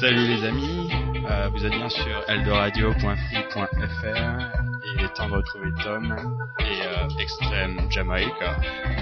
Salut 0.00 0.26
les 0.26 0.44
amis, 0.46 0.90
euh, 1.30 1.48
vous 1.52 1.64
êtes 1.64 1.72
bien 1.72 1.88
sur 1.88 2.04
eldoradio.free.fr 2.28 4.06
et 4.06 4.88
il 4.98 5.04
est 5.04 5.14
temps 5.14 5.28
de 5.28 5.34
retrouver 5.34 5.68
Tom 5.82 6.14
et 6.60 6.64
euh, 6.86 7.08
Extreme 7.20 7.78
Jamaica. 7.90 8.56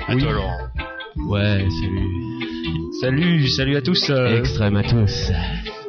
À 0.08 0.14
Oui. 0.14 0.22
toi 0.22 0.32
Laurent. 0.32 0.58
Ouais, 1.29 1.66
salut. 1.80 2.93
Salut, 3.00 3.48
salut 3.48 3.76
à 3.76 3.82
tous. 3.82 4.11
euh, 4.11 4.38
Extrême 4.38 4.76
à 4.76 4.82
tous. 4.82 5.32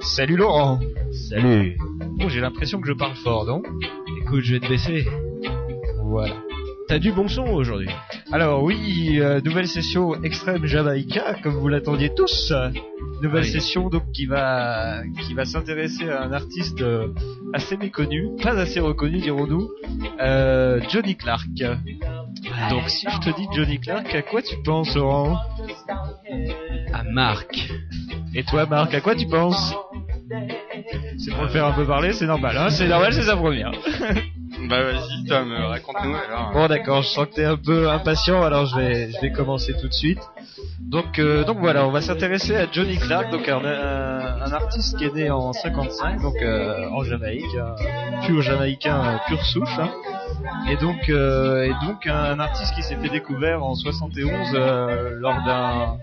salut 0.02 0.36
Laurent. 0.38 0.80
Salut. 1.30 1.78
Bon, 2.18 2.28
j'ai 2.30 2.40
l'impression 2.42 2.82
que 2.82 2.88
je 2.88 2.94
parle 2.94 3.16
fort, 3.16 3.46
non? 3.46 3.62
Écoute, 4.22 4.42
je 4.44 4.54
vais 4.56 4.60
te 4.60 4.68
baisser. 4.68 5.06
Voilà. 6.04 6.36
T'as 6.88 7.00
du 7.00 7.12
bon 7.12 7.28
son 7.28 7.44
aujourd'hui. 7.48 7.90
Alors 8.32 8.64
oui, 8.64 9.20
euh, 9.20 9.42
nouvelle 9.42 9.68
session 9.68 10.22
extrême 10.24 10.66
Jamaïca, 10.66 11.36
comme 11.44 11.56
vous 11.56 11.68
l'attendiez 11.68 12.14
tous. 12.16 12.52
Nouvelle 13.22 13.44
Oui. 13.44 13.52
session 13.52 13.90
donc 13.90 14.12
qui 14.12 14.26
va 14.28 15.02
qui 15.26 15.34
va 15.34 15.46
s'intéresser 15.46 16.08
à 16.10 16.24
un 16.24 16.32
artiste 16.34 16.82
euh, 16.82 17.08
assez 17.54 17.76
méconnu, 17.78 18.30
pas 18.42 18.58
assez 18.60 18.80
reconnu 18.80 19.18
dirons-nous, 19.18 19.70
euh, 20.22 20.80
Johnny 20.90 21.16
Clark. 21.16 21.48
Donc 22.70 22.90
si 22.90 23.08
je 23.10 23.20
te 23.20 23.36
dis 23.36 23.48
Johnny 23.54 23.80
Clark, 23.80 24.14
à 24.14 24.22
quoi 24.22 24.42
tu 24.42 24.56
penses 24.64 24.96
Laurent? 24.96 25.38
À 26.94 27.04
Marc. 27.04 27.70
Et 28.36 28.44
toi 28.44 28.66
Marc, 28.68 28.94
à 28.94 29.02
quoi 29.02 29.16
tu 29.16 29.28
penses? 29.28 29.74
C'est 31.18 31.32
pour 31.34 31.44
le 31.44 31.50
faire 31.50 31.66
un 31.66 31.72
peu 31.74 31.86
parler, 31.86 32.14
c'est 32.14 32.28
normal, 32.28 32.56
hein 32.58 32.70
c'est 32.70 32.88
normal, 32.88 33.14
c'est 33.14 33.24
sa 33.24 33.36
première. 33.36 33.72
Bah 34.70 34.82
vas-y 34.82 35.24
Tom, 35.28 35.52
euh, 35.52 35.68
raconte-nous 35.68 36.16
alors. 36.16 36.52
Bon 36.52 36.68
d'accord, 36.68 37.02
je 37.04 37.10
sens 37.10 37.28
que 37.28 37.34
t'es 37.36 37.46
un 37.46 37.58
peu 37.58 37.90
impatient, 37.90 38.42
alors 38.42 38.66
je 38.66 38.76
vais, 38.76 39.12
je 39.12 39.22
vais 39.22 39.32
commencer 39.32 39.74
tout 39.80 39.88
de 39.88 39.94
suite. 39.94 40.20
Donc, 40.88 41.20
euh, 41.20 41.44
donc 41.44 41.58
voilà, 41.60 41.86
on 41.86 41.92
va 41.92 42.00
s'intéresser 42.02 42.56
à 42.56 42.66
Johnny 42.72 42.98
Clark, 42.98 43.30
donc 43.30 43.50
un, 43.50 43.62
artiste 44.54 44.98
qui 44.98 45.04
est 45.04 45.14
né 45.14 45.30
en 45.30 45.52
55, 45.52 46.22
donc 46.22 46.36
euh, 46.42 46.88
en 46.92 47.04
Jamaïque, 47.04 47.44
pur 48.26 48.42
Jamaïcain, 48.42 48.96
euh, 49.04 49.18
pure 49.28 49.44
souche. 49.44 49.78
hein. 49.80 49.90
Et 50.70 50.78
donc, 50.78 51.10
euh, 51.10 51.64
et 51.66 51.74
donc 51.86 52.08
un, 52.08 52.40
artiste 52.40 52.74
qui 52.74 52.84
s'est 52.84 52.96
fait 52.96 53.10
découvert 53.10 53.64
en 53.66 53.76
71 53.76 54.32
euh, 54.54 55.10
lors 55.16 55.36
d'un 55.44 55.98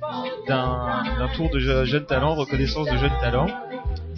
d'un 0.46 1.28
tour 1.34 1.48
de 1.50 1.58
je- 1.58 1.84
jeunes 1.86 2.05
talents, 2.05 2.34
reconnaissance 2.34 2.86
de 2.90 2.96
jeunes 2.98 3.18
talents, 3.22 3.46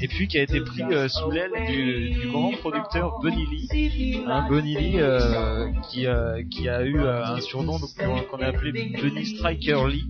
et 0.00 0.08
puis 0.08 0.28
qui 0.28 0.38
a 0.38 0.42
été 0.42 0.60
pris 0.60 0.82
euh, 0.82 1.08
sous 1.08 1.30
l'aile 1.30 1.50
du, 1.68 2.10
du 2.10 2.28
grand 2.28 2.50
producteur 2.60 3.18
Bunny 3.22 3.46
Lee, 3.46 4.20
hein, 4.26 4.46
Bunny 4.48 4.76
Lee 4.76 5.00
euh, 5.00 5.68
qui 5.90 6.06
euh, 6.06 6.42
qui 6.50 6.68
a 6.68 6.82
eu 6.82 6.98
un 7.00 7.40
surnom 7.40 7.78
qu'on 8.30 8.38
a 8.38 8.46
appelé 8.46 8.72
Bunny 9.00 9.26
Striker 9.26 9.84
Lee. 9.88 10.04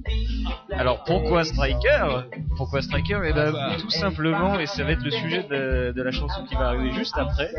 Alors 0.70 1.04
pourquoi 1.04 1.44
Striker? 1.44 2.22
Pourquoi 2.56 2.82
Striker? 2.82 3.20
Eh 3.28 3.32
ben 3.32 3.52
tout 3.78 3.90
simplement, 3.90 4.58
et 4.58 4.66
ça 4.66 4.84
va 4.84 4.92
être 4.92 5.02
le 5.04 5.10
sujet 5.10 5.44
de, 5.50 5.92
de 5.92 6.02
la 6.02 6.10
chanson 6.10 6.44
qui 6.48 6.54
va 6.54 6.68
arriver 6.68 6.92
juste 6.92 7.16
après. 7.16 7.50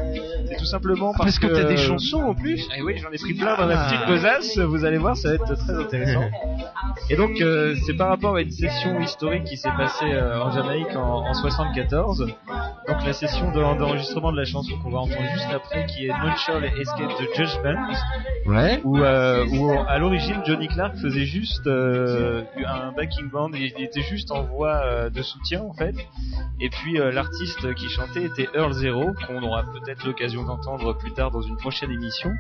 C'est 0.48 0.58
tout 0.58 0.66
simplement 0.66 1.12
parce, 1.18 1.38
Parce 1.38 1.40
que 1.40 1.48
t'as 1.48 1.68
des 1.68 1.78
chansons 1.78 2.22
en 2.22 2.34
plus 2.36 2.68
eh 2.78 2.82
oui, 2.82 2.96
j'en 2.98 3.12
ai 3.12 3.18
pris 3.18 3.34
plein 3.34 3.56
dans 3.58 3.66
la 3.66 3.80
Ah. 3.80 3.90
petite 3.90 4.08
besace, 4.08 4.58
vous 4.58 4.86
allez 4.86 4.98
voir, 4.98 5.16
ça 5.16 5.30
va 5.30 5.36
être 5.36 5.56
très 5.56 5.74
intéressant. 5.76 6.26
Et 7.10 7.16
donc, 7.16 7.32
c'est 7.86 7.94
par 7.96 8.10
rapport 8.10 8.36
à 8.36 8.42
une 8.42 8.52
session 8.52 9.00
historique 9.00 9.44
qui 9.46 9.58
s'est 9.58 9.72
passée 9.78 10.06
en 10.42 10.52
Jamaïque 10.52 10.96
en, 10.96 11.28
en 11.28 11.34
74. 11.34 12.17
Donc, 12.26 13.06
la 13.06 13.14
session 13.14 13.52
de- 13.52 13.78
d'enregistrement 13.78 14.32
de 14.32 14.38
la 14.38 14.46
chanson 14.46 14.78
qu'on 14.82 14.90
va 14.90 15.00
entendre 15.00 15.28
juste 15.34 15.50
après, 15.54 15.86
qui 15.88 16.06
est 16.06 16.10
Nonchal 16.10 16.64
Escape 16.80 17.12
the 17.18 17.36
Judgment, 17.36 17.88
Ouais. 18.46 18.80
où, 18.84 18.98
euh, 19.00 19.46
où 19.52 19.72
à 19.72 19.98
l'origine 19.98 20.38
Johnny 20.46 20.68
Clark 20.70 20.96
faisait 20.98 21.26
juste 21.26 21.68
euh, 21.68 22.44
un 22.66 22.92
backing 22.94 23.30
band, 23.30 23.50
il 23.54 23.74
il 23.78 23.84
était 23.84 24.02
juste 24.02 24.32
en 24.32 24.44
voix 24.44 24.82
euh, 24.86 25.10
de 25.10 25.22
soutien 25.22 25.62
en 25.62 25.74
fait. 25.74 25.96
Et 26.62 26.70
puis 26.70 27.00
euh, 27.00 27.12
l'artiste 27.12 27.74
qui 27.76 27.90
chantait 27.90 28.24
était 28.24 28.48
Earl 28.56 28.72
Zero, 28.74 29.12
qu'on 29.28 29.42
aura 29.44 29.64
peut-être 29.64 30.06
l'occasion 30.06 30.44
d'entendre 30.44 30.94
plus 30.98 31.12
tard 31.14 31.32
dans 31.32 31.42
une 31.42 31.58
prochaine 31.58 31.92
émission. 31.92 32.32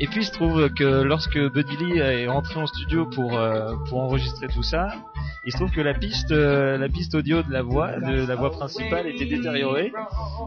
Et 0.00 0.06
puis 0.06 0.20
il 0.20 0.24
se 0.24 0.32
trouve 0.32 0.68
que 0.74 1.02
lorsque 1.02 1.38
Buddy 1.38 1.76
Lee 1.78 1.98
est 1.98 2.26
rentré 2.28 2.60
en 2.60 2.66
studio 2.66 3.06
pour 3.06 3.38
euh, 3.38 3.74
pour 3.88 4.00
enregistrer 4.02 4.48
tout 4.48 4.62
ça, 4.62 4.88
il 5.44 5.52
se 5.52 5.56
trouve 5.56 5.72
que 5.72 5.80
la 5.80 5.94
piste 5.94 6.30
euh, 6.30 6.78
la 6.78 6.88
piste 6.88 7.14
audio 7.14 7.42
de 7.42 7.52
la 7.52 7.62
voix 7.62 7.98
de 7.98 8.26
la 8.26 8.34
voix 8.36 8.50
principale 8.50 9.08
était 9.08 9.26
détériorée. 9.26 9.92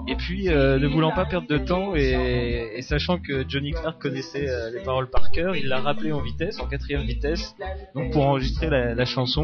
Et 0.07 0.15
puis 0.15 0.49
euh, 0.49 0.79
ne 0.79 0.87
voulant 0.87 1.11
pas 1.11 1.25
perdre 1.25 1.47
de 1.47 1.57
temps 1.57 1.95
et, 1.95 2.81
sachant 2.81 3.19
que 3.19 3.43
Johnny 3.47 3.71
Clark 3.71 4.01
connaissait 4.01 4.47
euh, 4.47 4.71
les 4.71 4.81
paroles 4.83 5.09
par 5.09 5.31
cœur, 5.31 5.55
il 5.55 5.67
l'a 5.67 5.81
rappelé 5.81 6.11
en 6.11 6.21
vitesse, 6.21 6.59
en 6.59 6.67
quatrième 6.67 7.01
vitesse, 7.01 7.55
donc 7.93 8.11
pour 8.13 8.25
enregistrer 8.25 8.69
la, 8.69 9.05
chanson. 9.05 9.43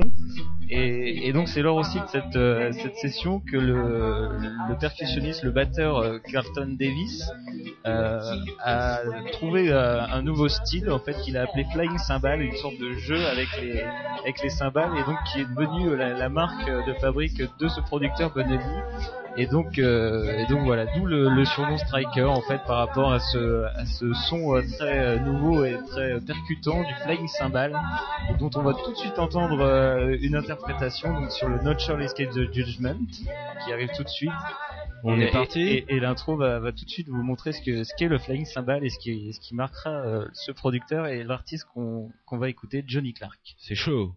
Et, 0.69 1.31
donc 1.33 1.49
c'est 1.49 1.61
lors 1.61 1.75
aussi 1.75 1.99
de 1.99 2.07
cette 2.07 2.73
cette 2.73 2.95
session 2.95 3.39
que 3.39 3.57
le 3.57 4.77
percussionniste, 4.79 5.43
le 5.43 5.51
batteur 5.51 6.21
Carlton 6.31 6.77
Davis 6.79 7.29
a 7.83 9.01
trouvé 9.33 9.71
un 9.71 10.21
nouveau 10.21 10.47
style 10.47 10.89
en 10.89 10.99
fait 10.99 11.13
qu'il 11.21 11.37
a 11.37 11.43
appelé 11.43 11.65
Flying 11.73 11.97
Cymbal, 11.97 12.41
une 12.41 12.55
sorte 12.55 12.77
de 12.79 12.93
jeu 12.93 13.25
avec 13.27 13.47
les 13.61 13.83
avec 14.21 14.41
les 14.43 14.49
cymbales 14.49 14.91
et 14.97 15.03
donc 15.03 15.17
qui 15.33 15.40
est 15.41 15.45
devenu 15.49 15.89
euh, 15.89 15.95
la, 15.95 16.09
la 16.13 16.29
marque 16.29 16.67
euh, 16.69 16.85
de 16.85 16.93
fabrique 16.93 17.41
de 17.59 17.67
ce 17.67 17.81
producteur 17.81 18.31
Bonelli. 18.33 18.63
Et 19.37 19.47
donc 19.47 19.79
euh, 19.79 20.25
et 20.39 20.45
donc 20.47 20.65
voilà, 20.65 20.85
d'où 20.93 21.05
le, 21.05 21.29
le 21.29 21.45
surnom 21.45 21.77
Striker 21.77 22.23
en 22.25 22.41
fait 22.41 22.59
par 22.67 22.77
rapport 22.79 23.13
à 23.13 23.19
ce 23.21 23.63
à 23.77 23.85
ce 23.85 24.11
son 24.29 24.61
très 24.77 25.19
nouveau 25.21 25.63
et 25.63 25.77
très 25.87 26.19
percutant 26.19 26.83
du 26.83 26.93
Flying 27.05 27.27
Cymbal 27.29 27.73
dont 28.39 28.49
on 28.55 28.61
va 28.61 28.73
tout 28.73 28.91
de 28.91 28.97
suite 28.97 29.17
entendre 29.19 29.61
une 30.19 30.35
interprétation 30.35 31.13
donc 31.13 31.31
sur 31.31 31.47
le 31.47 31.61
Notcher 31.61 31.95
Escape 32.01 32.31
the 32.31 32.53
Judgment 32.53 32.97
qui 33.63 33.71
arrive 33.71 33.89
tout 33.95 34.03
de 34.03 34.09
suite. 34.09 34.31
On 35.05 35.17
Et- 35.17 35.23
est 35.23 35.31
parti. 35.31 35.61
Et, 35.61 35.85
et 35.95 35.99
l'intro 36.01 36.35
va, 36.35 36.59
va 36.59 36.73
tout 36.73 36.83
de 36.85 36.89
suite 36.89 37.07
vous 37.07 37.23
montrer 37.23 37.53
ce 37.53 37.61
que 37.61 37.85
ce 37.85 37.93
qu'est 37.97 38.09
le 38.09 38.17
flying 38.19 38.45
cymbal 38.45 38.83
et 38.83 38.89
ce 38.89 38.99
qui 38.99 39.31
ce 39.33 39.39
qui 39.39 39.55
marquera 39.55 39.91
euh, 39.91 40.25
ce 40.33 40.51
producteur 40.51 41.07
et 41.07 41.23
l'artiste 41.23 41.65
qu'on 41.73 42.11
qu'on 42.25 42.37
va 42.37 42.49
écouter, 42.49 42.83
Johnny 42.85 43.13
Clark. 43.13 43.39
C'est 43.59 43.75
chaud. 43.75 44.11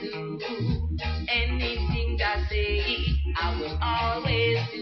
Do. 0.00 0.38
Anything 1.28 2.16
that 2.18 2.48
say, 2.50 2.82
I 3.40 3.58
will 3.60 3.78
always 3.82 4.58
do, 4.72 4.77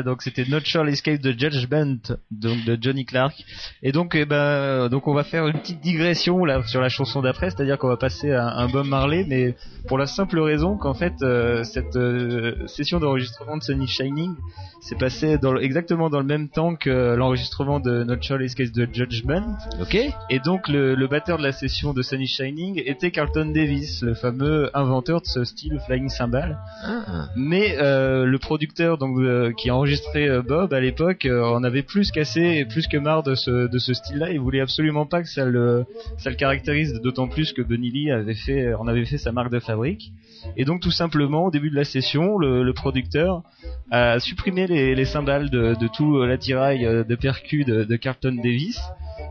voilà, 0.00 0.14
donc 0.14 0.22
c'était 0.22 0.44
Not 0.48 0.60
Shall 0.64 0.88
Escape 0.88 1.20
the 1.20 1.38
Judgment, 1.38 1.98
donc 2.30 2.64
de 2.64 2.78
Johnny 2.80 3.04
Clark. 3.04 3.34
Et 3.82 3.92
donc, 3.92 4.14
eh 4.14 4.24
ben, 4.24 4.88
donc 4.88 5.06
on 5.08 5.14
va 5.14 5.24
faire 5.24 5.46
une 5.46 5.58
petite 5.58 5.80
digression 5.80 6.44
là 6.44 6.62
sur 6.66 6.80
la 6.80 6.88
chanson 6.88 7.22
d'après, 7.22 7.50
c'est-à-dire 7.50 7.78
qu'on 7.78 7.88
va 7.88 7.96
passer 7.96 8.32
à 8.32 8.46
un 8.56 8.68
Bob 8.68 8.86
Marley, 8.86 9.24
mais 9.28 9.54
pour 9.88 9.98
la 9.98 10.06
simple 10.06 10.38
raison 10.40 10.76
qu'en 10.76 10.94
fait 10.94 11.14
euh, 11.22 11.64
cette 11.64 11.96
euh, 11.96 12.66
session 12.66 12.98
d'enregistrement 12.98 13.56
de 13.56 13.62
Sunny 13.62 13.86
Shining 13.86 14.34
s'est 14.80 14.96
passée 14.96 15.36
dans 15.38 15.52
le- 15.52 15.62
exactement 15.62 16.08
dans 16.08 16.20
le 16.20 16.26
même 16.26 16.48
temps 16.48 16.74
que 16.74 17.14
l'enregistrement 17.14 17.80
de 17.80 18.04
Not 18.04 18.22
Shall 18.22 18.42
Escape 18.42 18.72
the 18.72 18.88
Judgment. 18.92 19.56
Ok. 19.80 19.96
Et 20.30 20.38
donc 20.38 20.68
le, 20.68 20.94
le 20.94 21.06
batteur 21.06 21.38
de 21.38 21.42
la 21.42 21.52
session 21.52 21.92
de 21.92 22.02
Sunny 22.02 22.26
Shining 22.26 22.82
était 22.86 23.10
Carlton 23.10 23.52
Davis, 23.54 24.02
le 24.02 24.14
fameux 24.14 24.70
inventeur 24.74 25.20
de 25.20 25.26
ce 25.26 25.44
style 25.44 25.78
flying 25.86 26.08
cymbal. 26.08 26.58
Ah. 26.84 27.26
Mais 27.36 27.76
euh, 27.78 28.24
le 28.24 28.38
producteur 28.38 28.96
donc 28.98 29.10
qui 29.56 29.70
a 29.70 29.74
enregistré 29.74 29.89
euh, 30.16 30.42
Bob 30.42 30.72
à 30.72 30.80
l'époque 30.80 31.24
euh, 31.26 31.42
en 31.42 31.64
avait 31.64 31.82
plus 31.82 32.10
qu'assez 32.10 32.58
et 32.58 32.64
plus 32.64 32.86
que 32.86 32.96
marre 32.96 33.22
de 33.22 33.34
ce 33.34 33.68
de 33.68 33.78
ce 33.78 33.94
style-là. 33.94 34.30
Il 34.32 34.40
voulait 34.40 34.60
absolument 34.60 35.06
pas 35.06 35.22
que 35.22 35.28
ça 35.28 35.44
le 35.44 35.84
ça 36.18 36.30
le 36.30 36.36
caractérise, 36.36 36.92
d'autant 37.02 37.28
plus 37.28 37.52
que 37.52 37.62
Bunny 37.62 37.90
Lee 37.90 38.10
avait 38.10 38.34
fait 38.34 38.74
en 38.74 38.86
avait 38.86 39.04
fait 39.04 39.18
sa 39.18 39.32
marque 39.32 39.52
de 39.52 39.60
fabrique. 39.60 40.12
Et 40.56 40.64
donc 40.64 40.80
tout 40.80 40.90
simplement 40.90 41.46
au 41.46 41.50
début 41.50 41.70
de 41.70 41.76
la 41.76 41.84
session, 41.84 42.38
le, 42.38 42.62
le 42.62 42.72
producteur 42.72 43.42
a 43.90 44.18
supprimé 44.20 44.66
les, 44.66 44.94
les 44.94 45.04
cymbales 45.04 45.50
de, 45.50 45.74
de 45.78 45.88
tout 45.88 46.16
euh, 46.16 46.26
l'attirail 46.26 46.86
euh, 46.86 47.04
de 47.04 47.14
percus 47.14 47.66
de, 47.66 47.84
de 47.84 47.96
Carlton 47.96 48.38
Davis. 48.42 48.80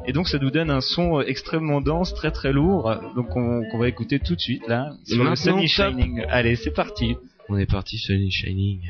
Et 0.06 0.14
donc 0.14 0.28
ça 0.28 0.38
nous 0.38 0.52
donne 0.52 0.70
un 0.70 0.82
son 0.82 1.20
euh, 1.20 1.24
extrêmement 1.26 1.82
dense, 1.82 2.14
très 2.14 2.32
très 2.32 2.54
lourd, 2.54 2.94
donc 3.16 3.36
on, 3.36 3.64
qu'on 3.72 3.80
va 3.80 3.88
écouter 3.88 4.20
tout 4.20 4.36
de 4.36 4.40
suite 4.40 4.68
là 4.68 4.92
sur 5.06 5.24
le 5.24 5.36
Sunny. 5.36 5.68
Shining. 5.68 6.24
Allez, 6.30 6.56
c'est 6.56 6.74
parti. 6.74 7.16
On 7.48 7.58
est 7.58 7.66
parti 7.66 7.98
Sunny 7.98 8.30
Shining. 8.30 8.82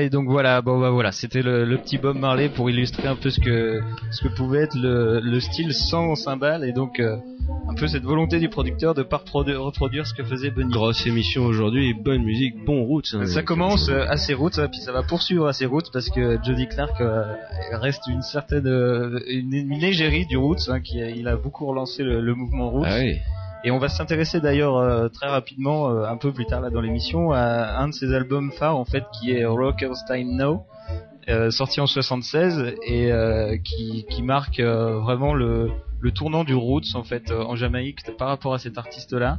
Ouais, 0.00 0.08
donc 0.08 0.28
voilà, 0.28 0.62
bon 0.62 0.80
bah 0.80 0.90
voilà, 0.90 1.12
c'était 1.12 1.42
le, 1.42 1.64
le 1.64 1.76
petit 1.76 1.98
Bob 1.98 2.16
Marley 2.16 2.48
pour 2.48 2.70
illustrer 2.70 3.06
un 3.06 3.16
peu 3.16 3.28
ce 3.30 3.38
que 3.40 3.80
ce 4.10 4.22
que 4.22 4.28
pouvait 4.34 4.60
être 4.62 4.74
le, 4.76 5.20
le 5.20 5.40
style 5.40 5.74
sans 5.74 6.14
cymbales 6.14 6.64
et 6.64 6.72
donc 6.72 7.00
euh, 7.00 7.16
un 7.68 7.74
peu 7.74 7.86
cette 7.86 8.04
volonté 8.04 8.38
du 8.38 8.48
producteur 8.48 8.94
de 8.94 9.02
pas 9.02 9.18
reprodu- 9.18 9.56
reproduire 9.56 10.06
ce 10.06 10.14
que 10.14 10.24
faisait 10.24 10.50
Bunny. 10.50 10.72
Grosse 10.72 11.06
émission 11.06 11.44
aujourd'hui, 11.44 11.92
bonne 11.92 12.22
musique, 12.22 12.54
bon 12.64 12.82
route. 12.84 13.06
Ça 13.26 13.42
commence 13.42 13.88
euh, 13.90 14.06
à 14.08 14.16
ses 14.16 14.32
routes, 14.34 14.58
puis 14.72 14.80
ça 14.80 14.92
va 14.92 15.02
poursuivre 15.02 15.46
à 15.46 15.52
ses 15.52 15.66
routes 15.66 15.90
parce 15.92 16.08
que 16.08 16.38
Jody 16.42 16.66
Clark 16.68 16.98
euh, 17.00 17.34
reste 17.72 18.06
une 18.08 18.22
certaine 18.22 18.66
euh, 18.66 19.20
une, 19.28 19.52
une 19.52 19.82
égérie 19.84 20.24
du 20.26 20.38
roots, 20.38 20.68
hein, 20.68 20.80
qui 20.80 20.98
il 20.98 21.28
a 21.28 21.36
beaucoup 21.36 21.66
relancé 21.66 22.02
le, 22.02 22.20
le 22.20 22.34
mouvement 22.34 22.70
roots. 22.70 22.86
Ah 22.86 22.98
oui. 23.00 23.16
Et 23.64 23.70
on 23.70 23.78
va 23.78 23.88
s'intéresser 23.88 24.40
d'ailleurs 24.40 24.76
euh, 24.76 25.08
très 25.08 25.28
rapidement, 25.28 25.90
euh, 25.90 26.04
un 26.04 26.16
peu 26.16 26.32
plus 26.32 26.46
tard 26.46 26.60
là 26.60 26.70
dans 26.70 26.80
l'émission, 26.80 27.32
à 27.32 27.78
un 27.78 27.88
de 27.88 27.92
ses 27.92 28.14
albums 28.14 28.50
phares 28.52 28.76
en 28.76 28.84
fait, 28.84 29.04
qui 29.18 29.32
est 29.32 29.44
Rocker's 29.44 30.04
Time 30.06 30.36
Now, 30.36 30.64
euh, 31.28 31.50
sorti 31.50 31.80
en 31.80 31.86
76 31.86 32.74
et 32.86 33.12
euh, 33.12 33.56
qui, 33.58 34.06
qui 34.10 34.22
marque 34.22 34.58
euh, 34.58 34.98
vraiment 35.00 35.34
le, 35.34 35.70
le 36.00 36.10
tournant 36.12 36.44
du 36.44 36.54
roots 36.54 36.94
en 36.94 37.04
fait 37.04 37.30
euh, 37.30 37.42
en 37.42 37.56
Jamaïque 37.56 37.98
par 38.18 38.28
rapport 38.28 38.54
à 38.54 38.58
cet 38.58 38.78
artiste 38.78 39.12
là 39.12 39.38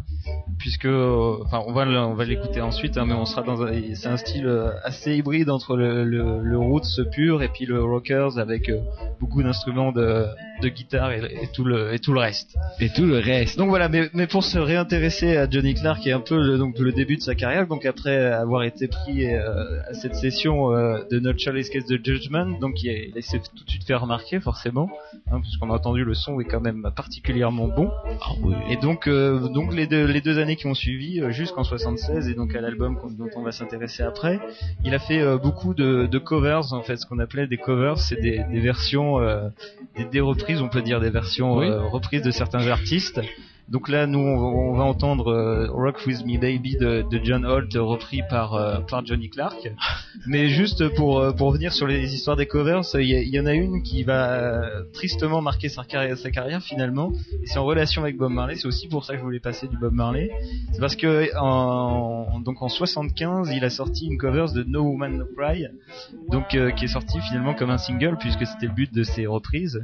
puisque 0.60 0.86
enfin 0.86 1.62
on 1.66 1.74
va 1.74 1.86
on 1.88 2.14
va 2.14 2.24
l'écouter 2.24 2.62
ensuite 2.62 2.98
hein, 2.98 3.06
mais 3.08 3.14
on 3.14 3.26
sera 3.26 3.42
dans 3.42 3.58
c'est 3.96 4.08
un 4.08 4.18
style 4.18 4.48
assez 4.84 5.16
hybride 5.18 5.50
entre 5.50 5.76
le, 5.76 6.06
le, 6.06 6.42
le 6.42 6.58
roots 6.58 7.02
pur 7.12 7.42
et 7.42 7.50
puis 7.50 7.66
le 7.66 7.84
rockers 7.84 8.38
avec 8.38 8.72
beaucoup 9.20 9.42
d'instruments 9.42 9.92
de, 9.92 10.28
de 10.62 10.70
guitare 10.70 11.12
et, 11.12 11.22
et 11.44 11.48
tout 11.54 11.64
le 11.64 11.94
et 11.94 12.00
tout 12.00 12.14
le 12.14 12.20
reste 12.20 12.56
Et 12.80 12.90
tout 12.90 13.06
le 13.06 13.20
reste. 13.20 13.58
donc 13.58 13.70
voilà, 13.70 13.90
mais, 13.90 14.10
mais 14.14 14.28
pour 14.28 14.44
se 14.44 14.58
réintéresser 14.58 15.38
à 15.38 15.50
Johnny 15.50 15.74
Clark 15.74 16.06
et 16.08 16.12
un 16.12 16.20
peu 16.20 16.38
le, 16.42 16.58
donc 16.58 16.78
le 16.80 16.92
début 16.92 17.18
de 17.18 17.22
sa 17.22 17.36
carrière, 17.36 17.68
donc 17.68 17.86
après 17.86 18.18
avoir 18.18 18.64
été 18.64 18.88
pris 18.88 19.26
euh, 19.26 19.82
à 19.90 19.94
cette 19.94 20.16
session 20.16 20.74
euh, 20.74 21.00
de 21.10 21.20
Not 21.20 21.38
Shall 21.38 21.58
Escape 21.58 21.86
the 21.86 22.04
Judgment, 22.04 22.60
donc 22.60 22.84
il, 22.84 23.12
s'est 23.22 23.40
tout 23.40 23.64
de 23.64 23.70
suite 23.70 23.84
fait 23.84 23.96
remarquer 23.96 24.40
forcément, 24.40 24.90
hein, 25.32 25.42
puisqu'on 25.42 25.70
a 25.72 25.74
entendu 25.74 26.04
le 26.04 26.14
son 26.14 26.40
est 26.40 26.46
quand 26.46 26.62
même 26.62 26.90
particulièrement 26.96 27.68
bon. 27.68 27.90
Ah 28.22 28.32
oui. 28.42 28.56
Et 28.70 28.78
donc 28.78 29.08
euh, 29.08 29.48
donc 29.50 29.74
les 29.74 29.88
deux 29.88 30.06
les 30.06 30.22
deux 30.22 30.40
années 30.40 30.56
qui 30.56 30.68
ont 30.68 30.74
suivi 30.74 31.22
jusqu'en 31.30 31.64
76 31.64 32.30
et 32.30 32.34
donc 32.34 32.56
à 32.56 32.62
l'album 32.62 32.98
dont 33.18 33.30
on 33.36 33.44
va 33.44 33.52
s'intéresser 33.52 34.04
après, 34.04 34.40
il 34.84 34.94
a 34.94 35.00
fait 35.00 35.22
euh, 35.22 35.38
beaucoup 35.38 35.74
de, 35.74 36.08
de 36.08 36.20
covers 36.20 36.74
en 36.74 36.82
fait, 36.82 36.98
ce 36.98 37.06
qu'on 37.06 37.20
appelait 37.20 37.48
des 37.48 37.58
covers, 37.58 37.98
c'est 37.98 38.20
des, 38.20 38.44
des 38.52 38.60
versions 38.60 39.20
euh, 39.20 39.50
des, 39.98 40.06
des 40.06 40.20
reprises, 40.20 40.51
on 40.60 40.68
peut 40.70 40.82
dire 40.82 41.00
des 41.00 41.10
versions 41.12 41.58
Oui. 41.58 41.68
euh, 41.68 41.82
reprises 41.84 42.24
de 42.24 42.32
certains 42.32 42.68
artistes 42.68 43.22
Donc 43.70 43.90
là, 43.90 44.08
nous, 44.08 44.20
on, 44.20 44.72
on 44.72 44.74
va 44.74 44.84
entendre 44.84 45.32
euh, 45.32 45.68
Rock 45.72 46.02
With 46.06 46.26
Me 46.26 46.40
Baby 46.40 46.76
de, 46.78 47.04
de 47.10 47.22
John 47.24 47.46
Holt, 47.46 47.74
repris 47.76 48.22
par, 48.30 48.56
euh, 48.56 48.80
par 48.80 49.06
Johnny 49.06 49.30
Clark. 49.30 49.72
Mais 50.28 50.50
juste 50.50 50.88
pour, 50.96 51.20
euh, 51.20 51.32
pour 51.32 51.48
revenir 51.48 51.74
sur 51.74 51.88
les 51.88 52.14
histoires 52.14 52.36
des 52.36 52.46
covers, 52.46 52.82
il 52.96 53.06
y, 53.06 53.40
en 53.40 53.46
a 53.46 53.54
une 53.54 53.82
qui 53.84 54.04
va 54.04 54.34
euh, 54.34 54.84
tristement 54.94 55.42
marquer 55.42 55.70
sa 55.70 55.84
carrière, 55.84 56.18
sa 56.18 56.32
carrière 56.32 56.62
finalement, 56.62 57.12
et 57.42 57.48
c'est 57.48 57.60
en 57.60 57.66
relation 57.66 58.02
avec 58.02 58.18
Bob 58.18 58.32
Marley. 58.32 58.56
C'est 58.56 58.68
aussi 58.68 58.88
pour 58.88 59.06
ça 59.06 59.14
que 59.14 59.20
je 59.20 59.24
voulais 59.24 59.40
passer 59.40 59.68
du 59.68 59.78
Bob 59.78 59.94
Marley. 59.94 60.32
C'est 60.74 60.80
parce 60.80 60.96
que 60.96 61.30
en, 61.38 62.40
donc 62.40 62.62
en 62.62 62.70
75, 62.70 63.52
il 63.54 63.64
a 63.64 63.70
sorti 63.70 64.08
une 64.08 64.18
covers 64.18 64.52
de 64.54 64.64
No 64.64 64.84
Woman 64.84 65.18
No 65.18 65.26
Cry, 65.38 65.68
donc 66.30 66.56
euh, 66.56 66.72
qui 66.72 66.86
est 66.86 66.90
sorti 66.90 67.20
finalement 67.22 67.54
comme 67.54 67.70
un 67.70 67.78
single 67.78 68.18
puisque 68.18 68.46
c'était 68.46 68.68
le 68.68 68.74
but 68.74 68.94
de 68.94 69.04
ses 69.04 69.26
reprises. 69.26 69.84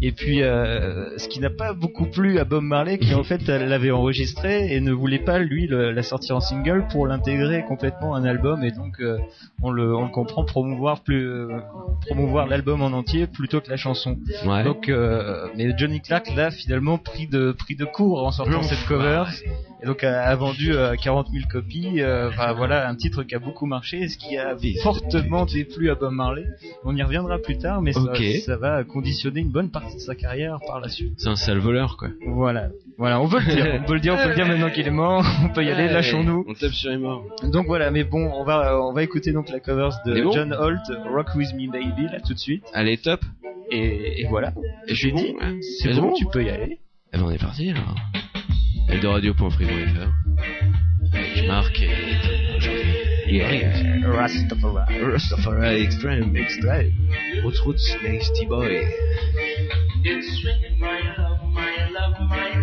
Et 0.00 0.12
puis, 0.12 0.42
euh, 0.42 1.16
ce 1.18 1.28
qui 1.28 1.40
n'a 1.40 1.50
pas 1.50 1.72
beaucoup 1.72 2.06
plu 2.06 2.38
à 2.38 2.44
Bob 2.44 2.62
Marley, 2.62 2.98
qui 2.98 3.11
en 3.14 3.24
fait 3.24 3.46
l'avait 3.48 3.90
enregistré 3.90 4.74
et 4.74 4.80
ne 4.80 4.92
voulait 4.92 5.18
pas 5.18 5.38
lui 5.38 5.66
le- 5.66 5.90
la 5.92 6.02
sortir 6.02 6.36
en 6.36 6.40
single 6.40 6.86
pour 6.90 7.06
l'intégrer 7.06 7.64
complètement 7.66 8.14
à 8.14 8.18
un 8.18 8.24
album 8.24 8.62
et 8.64 8.70
donc 8.70 9.00
euh, 9.00 9.18
on 9.62 9.70
le 9.70 9.94
on 9.94 10.04
le 10.04 10.10
comprend 10.10 10.44
promouvoir 10.44 11.00
plus 11.02 11.26
euh, 11.28 11.58
promouvoir 12.06 12.46
l'album 12.46 12.82
en 12.82 12.86
entier 12.92 13.26
plutôt 13.26 13.60
que 13.60 13.70
la 13.70 13.76
chanson. 13.76 14.18
Ouais. 14.46 14.64
Donc, 14.64 14.88
euh, 14.88 15.46
mais 15.56 15.76
Johnny 15.76 16.00
Clark 16.00 16.32
l'a 16.34 16.50
finalement 16.50 16.98
pris 16.98 17.26
de 17.26 17.52
pris 17.52 17.76
de 17.76 17.84
court 17.84 18.24
en 18.26 18.30
sortant 18.32 18.62
cette 18.62 18.84
cover 18.86 19.24
et 19.82 19.86
donc 19.86 20.04
a, 20.04 20.22
a 20.24 20.34
vendu 20.36 20.72
euh, 20.74 20.94
40 20.96 21.28
000 21.32 21.44
copies. 21.50 22.00
euh, 22.02 22.28
Enfin 22.28 22.52
voilà, 22.52 22.88
un 22.88 22.94
titre 22.94 23.22
qui 23.24 23.34
a 23.34 23.38
beaucoup 23.38 23.66
marché, 23.66 24.08
ce 24.08 24.16
qui 24.16 24.36
a 24.36 24.54
fortement 24.82 25.44
déplu 25.46 25.90
à 25.90 25.94
Bob 25.94 26.12
Marley. 26.12 26.46
On 26.84 26.94
y 26.96 27.02
reviendra 27.02 27.38
plus 27.38 27.58
tard, 27.58 27.82
mais 27.82 27.92
ça 28.40 28.56
va 28.56 28.84
conditionner 28.84 29.40
une 29.40 29.50
bonne 29.50 29.70
partie 29.70 29.96
de 29.96 30.00
sa 30.00 30.14
carrière 30.14 30.58
par 30.66 30.80
la 30.80 30.88
suite. 30.88 31.14
C'est 31.18 31.28
un 31.28 31.36
sale 31.36 31.58
voleur, 31.58 31.96
quoi. 31.96 32.08
Voilà, 32.26 32.68
voilà, 33.02 33.20
on 33.20 33.28
peut 33.28 33.40
le 33.40 33.52
dire, 33.52 33.66
on 33.80 33.82
peut 33.82 33.94
le 33.94 33.98
dire, 34.00 34.14
on 34.14 34.16
peut 34.16 34.28
le 34.28 34.34
dire 34.36 34.46
maintenant 34.46 34.70
qu'il 34.70 34.86
est 34.86 34.90
mort. 34.90 35.26
On 35.44 35.48
peut 35.48 35.64
y 35.64 35.70
aller, 35.72 35.88
lâchons-nous. 35.88 36.44
On 36.46 36.54
tape 36.54 36.70
sur 36.70 36.88
les 36.88 36.98
morts. 36.98 37.24
Donc 37.42 37.66
voilà, 37.66 37.90
mais 37.90 38.04
bon, 38.04 38.30
on 38.32 38.44
va 38.44 38.80
on 38.80 38.92
va 38.92 39.02
écouter 39.02 39.32
donc 39.32 39.48
la 39.48 39.58
covers 39.58 39.90
de 40.06 40.22
bon 40.22 40.30
John 40.30 40.52
Holt, 40.52 40.78
Rock 41.12 41.34
with 41.34 41.52
Me 41.54 41.68
Baby 41.68 42.04
là 42.12 42.20
tout 42.20 42.32
de 42.32 42.38
suite. 42.38 42.62
Allez, 42.72 42.98
top. 42.98 43.24
Et, 43.72 44.20
et 44.20 44.26
voilà, 44.28 44.52
Et 44.86 44.94
j'ai 44.94 45.10
bon, 45.10 45.16
dit, 45.16 45.34
ouais. 45.34 45.60
c'est 45.80 45.94
bon, 45.94 46.02
bon 46.02 46.12
tu 46.12 46.26
peux 46.26 46.44
y 46.44 46.50
aller. 46.50 46.78
Eh 47.12 47.18
ben, 47.18 47.24
on 47.24 47.30
est 47.32 47.40
parti, 47.40 47.70
alors. 47.70 47.96
Eldoradio.free.fr 48.88 50.08
Avec 51.12 51.48
Marc 51.48 51.82
et... 51.82 53.32
Yeah. 53.32 53.72
Rastafari. 54.12 55.02
Rastafari 55.10 55.82
Extreme. 55.82 56.36
Extrait. 56.36 56.92
Roots 57.42 57.58
Roots, 57.64 57.96
Nasty 58.04 58.46
Boy. 58.46 58.86
It's 60.04 60.40
swinging, 60.40 60.78
my 60.78 61.00
love, 61.18 61.38
my 61.52 61.90
love, 61.90 62.20
my 62.28 62.58
love. 62.58 62.61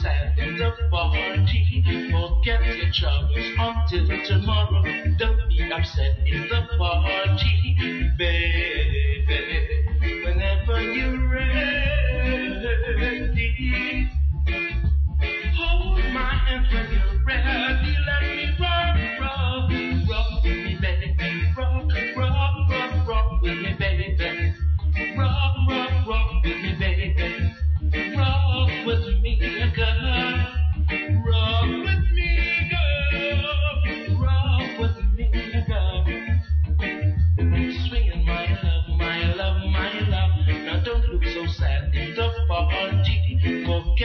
Sad 0.00 0.38
in 0.38 0.56
the 0.56 0.70
party. 0.90 1.82
Forget 2.10 2.60
your 2.64 2.92
troubles 2.92 3.46
until 3.58 4.06
tomorrow. 4.24 4.82
Don't 5.18 5.48
be 5.48 5.72
upset 5.72 6.18
in 6.26 6.48
the 6.48 6.66
party, 6.78 8.10
baby. 8.18 9.24
Whenever 10.24 10.80
you're 10.80 11.28
ready, 11.28 12.50
hold 15.56 15.98
my 16.12 16.34
hand 16.44 16.66
when 16.72 16.86
you're 16.92 17.24
ready. 17.24 18.05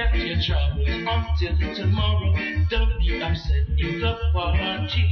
Forget 0.10 0.26
your 0.26 0.42
troubles 0.42 0.88
until 0.88 1.76
tomorrow. 1.76 2.34
Don't 2.70 3.00
be 3.00 3.22
upset 3.22 3.68
in 3.78 4.02
the 4.02 4.18
party, 4.34 5.12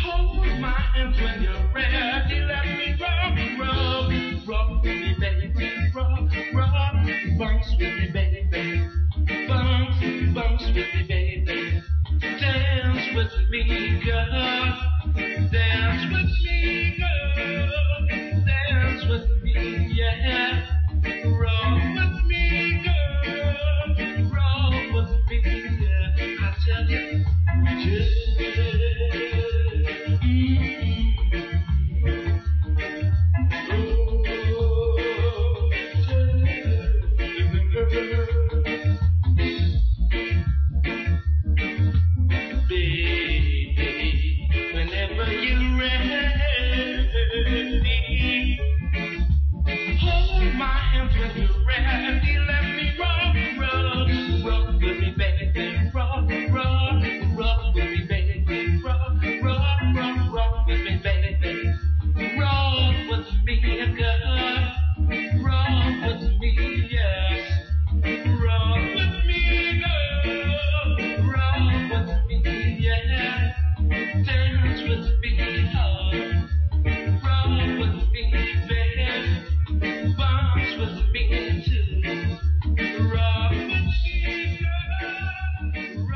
Hold 0.00 0.46
my 0.60 0.70
hand 0.70 1.14
when 1.16 1.42
you're 1.42 1.72
ready. 1.74 2.40
Let 2.40 2.66
me 2.66 2.96
rock, 3.00 3.36
rock, 3.58 4.12
rock 4.46 4.82
with 4.84 4.94
me, 4.94 5.16
baby. 5.18 5.90
Rock, 5.92 6.30
rock, 6.54 7.06
bounce 7.36 7.70
with 7.78 7.94
me, 7.98 8.10
baby. 8.12 8.88
Bounce, 9.48 10.34
bounce 10.34 10.66
with 10.66 10.76
me, 10.76 11.02
baby. 11.08 11.21